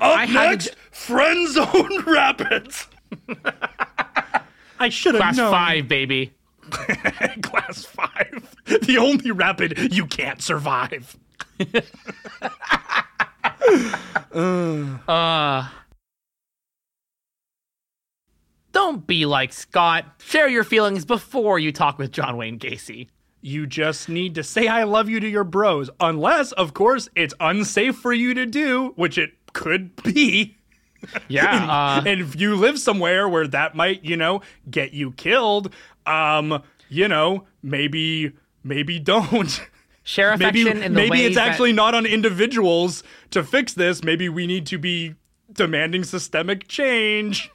[0.00, 2.86] I had Next, friend zone rapids.
[4.78, 6.32] I should have class five, baby.
[7.42, 8.54] Class five.
[8.64, 11.16] The only rapid you can't survive.
[14.34, 15.66] Uh,
[18.72, 20.04] don't be like Scott.
[20.18, 23.08] Share your feelings before you talk with John Wayne Gacy.
[23.40, 27.32] You just need to say I love you to your bros, unless, of course, it's
[27.40, 30.56] unsafe for you to do, which it could be.
[31.28, 31.66] Yeah.
[31.66, 35.72] Uh, and if you live somewhere where that might, you know, get you killed,
[36.06, 38.32] um, you know, maybe
[38.64, 39.60] maybe don't.
[40.04, 44.04] share affection maybe in the maybe it's that- actually not on individuals to fix this.
[44.04, 45.14] Maybe we need to be
[45.52, 47.50] demanding systemic change.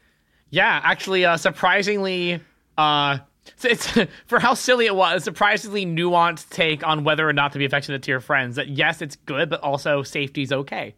[0.50, 2.42] Yeah, actually, uh, surprisingly,
[2.78, 3.20] uh,
[3.64, 5.24] it's, it's for how silly it was.
[5.24, 8.58] Surprisingly nuanced take on whether or not to be affectionate to your friends.
[8.58, 10.96] That yes, it's good, but also safety's okay.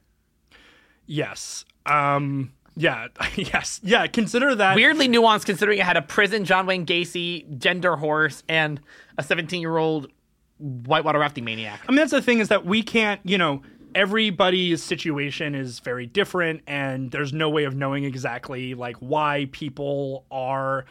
[1.05, 1.65] Yes.
[1.85, 3.79] Um yeah, yes.
[3.83, 8.43] Yeah, consider that Weirdly nuanced, considering it had a prison John Wayne Gacy, gender horse,
[8.49, 8.79] and
[9.17, 10.11] a 17 year old
[10.57, 11.81] whitewater rafting maniac.
[11.87, 13.61] I mean, that's the thing is that we can't, you know,
[13.95, 20.25] everybody's situation is very different, and there's no way of knowing exactly like why people
[20.31, 20.85] are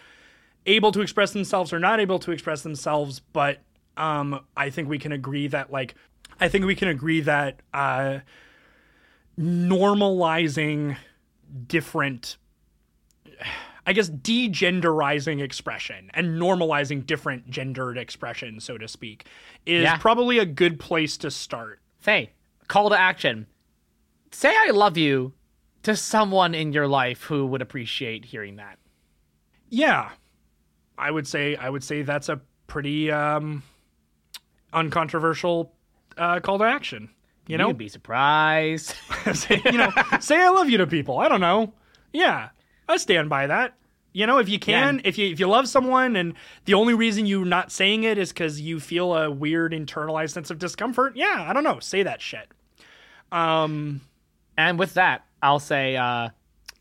[0.66, 3.20] able to express themselves or not able to express themselves.
[3.32, 3.58] But
[3.96, 5.94] um, I think we can agree that, like,
[6.38, 8.20] I think we can agree that uh,
[9.38, 10.96] normalizing
[11.66, 12.36] different
[13.84, 19.26] I guess degenderizing expression and normalizing different gendered expression, so to speak,
[19.66, 19.96] is Yeah.
[19.96, 21.80] probably a good place to start.
[21.98, 22.30] Faye,
[22.68, 23.46] call to action.
[24.30, 25.32] Say I love you
[25.82, 28.78] to someone in your life who would appreciate hearing that.
[29.68, 30.10] Yeah.
[30.96, 33.64] I would say I would say that's a pretty um
[34.72, 35.72] uncontroversial
[36.16, 37.10] uh, call to action.
[37.46, 37.68] You know?
[37.68, 38.94] You'd be surprised.
[39.34, 39.90] say, you know,
[40.20, 41.18] say I love you to people.
[41.18, 41.72] I don't know.
[42.12, 42.50] Yeah,
[42.88, 43.74] I stand by that.
[44.14, 45.02] You know, if you can, Yeah.
[45.04, 46.34] if you if you love someone, and
[46.66, 50.50] the only reason you're not saying it is because you feel a weird internalized sense
[50.50, 51.16] of discomfort.
[51.16, 51.80] Yeah, I don't know.
[51.80, 52.48] Say that shit.
[53.30, 54.02] Um,
[54.58, 56.28] and with that, I'll say, uh,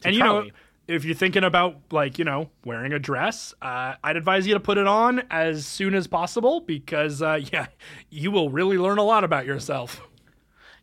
[0.03, 0.45] and you know,
[0.87, 4.59] if you're thinking about like you know wearing a dress, uh, I'd advise you to
[4.59, 7.67] put it on as soon as possible because uh, yeah,
[8.09, 10.01] you will really learn a lot about yourself.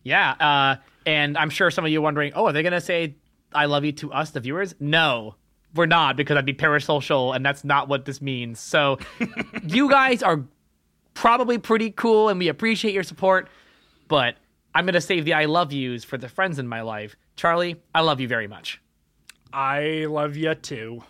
[0.09, 3.17] Yeah, uh, and I'm sure some of you are wondering, oh, are they gonna say
[3.53, 4.75] "I love you" to us, the viewers?
[4.81, 5.35] No,
[5.75, 8.59] we're not because I'd be parasocial, and that's not what this means.
[8.59, 8.99] So,
[9.67, 10.45] you guys are
[11.13, 13.51] probably pretty cool, and we appreciate your support.
[14.09, 14.37] But
[14.75, 17.15] I'm gonna save the "I love yous" for the friends in my life.
[17.37, 18.81] Charlie, I love you very much.
[19.53, 21.03] I love you too.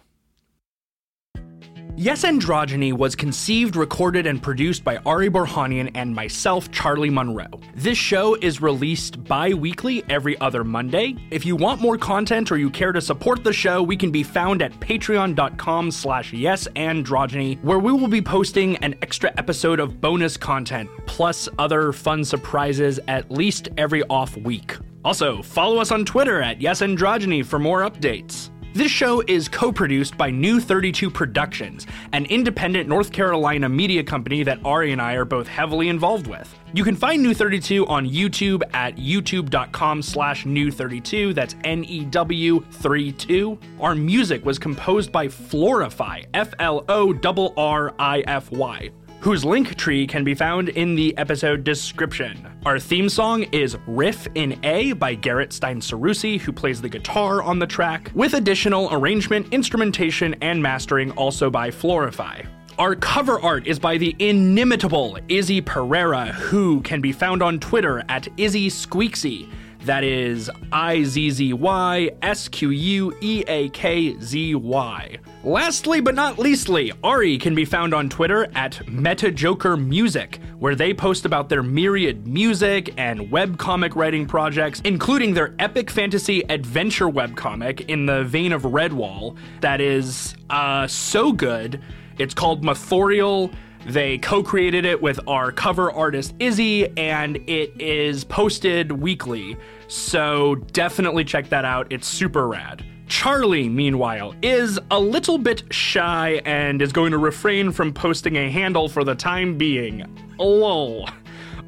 [2.00, 7.60] Yes Androgyny was conceived, recorded, and produced by Ari Borhanian and myself, Charlie Monroe.
[7.74, 11.16] This show is released bi weekly every other Monday.
[11.32, 14.22] If you want more content or you care to support the show, we can be
[14.22, 20.36] found at patreon.com slash yesandrogyny, where we will be posting an extra episode of bonus
[20.36, 24.76] content, plus other fun surprises at least every off week.
[25.04, 28.50] Also, follow us on Twitter at yesandrogyny for more updates.
[28.74, 34.42] This show is co produced by New 32 Productions, an independent North Carolina media company
[34.42, 36.54] that Ari and I are both heavily involved with.
[36.74, 41.34] You can find New 32 on YouTube at youtube.com slash new32.
[41.34, 43.58] That's N E W 32.
[43.80, 48.90] Our music was composed by Florrify, F L O R R I F Y
[49.20, 52.46] whose link tree can be found in the episode description.
[52.64, 57.42] Our theme song is Riff in A by Garrett Stein Seroussi, who plays the guitar
[57.42, 62.42] on the track, with additional arrangement, instrumentation, and mastering also by Florrify.
[62.78, 68.04] Our cover art is by the inimitable Izzy Pereira, who can be found on Twitter
[68.08, 69.48] at Izzy Squeakzy.
[69.88, 75.18] That is I Z Z Y S Q U E A K Z Y.
[75.42, 81.24] Lastly but not leastly, Ari can be found on Twitter at MetaJokerMusic, where they post
[81.24, 88.04] about their myriad music and webcomic writing projects, including their epic fantasy adventure webcomic in
[88.04, 91.80] the vein of Redwall that is uh, so good.
[92.18, 93.54] It's called Mathorial.
[93.86, 99.56] They co created it with our cover artist Izzy, and it is posted weekly.
[99.88, 101.86] So definitely check that out.
[101.90, 102.84] It's super rad.
[103.08, 108.50] Charlie, meanwhile, is a little bit shy and is going to refrain from posting a
[108.50, 110.04] handle for the time being.
[110.38, 111.08] Lol.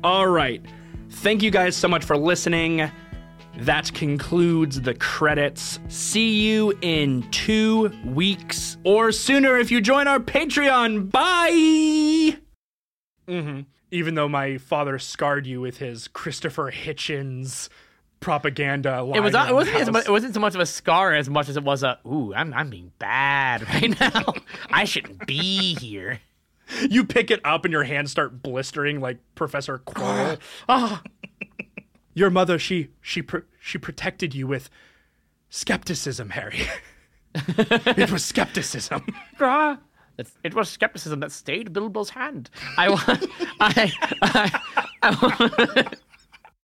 [0.04, 0.62] All right.
[1.08, 2.90] Thank you guys so much for listening.
[3.56, 5.80] That concludes the credits.
[5.88, 11.10] See you in two weeks or sooner if you join our Patreon.
[11.10, 12.38] Bye!
[13.26, 13.60] Mm-hmm.
[13.90, 17.68] Even though my father scarred you with his Christopher Hitchens
[18.20, 19.34] propaganda It was.
[19.34, 19.76] It wasn't.
[19.76, 21.98] As much, it wasn't so much of a scar as much as it was a.
[22.06, 22.52] Ooh, I'm.
[22.54, 24.34] I'm being bad right now.
[24.70, 26.20] I shouldn't be here.
[26.88, 30.38] You pick it up and your hands start blistering like Professor Quirrell.
[30.68, 31.02] ah,
[32.14, 34.70] Your mother, she she pr- she protected you with
[35.48, 36.62] skepticism, Harry.
[37.34, 39.04] it was skepticism.
[40.44, 42.50] It was skepticism that stayed Bilbo's hand.
[42.76, 43.26] I want.
[43.60, 43.92] I.
[44.22, 44.60] I,
[45.02, 45.94] I want.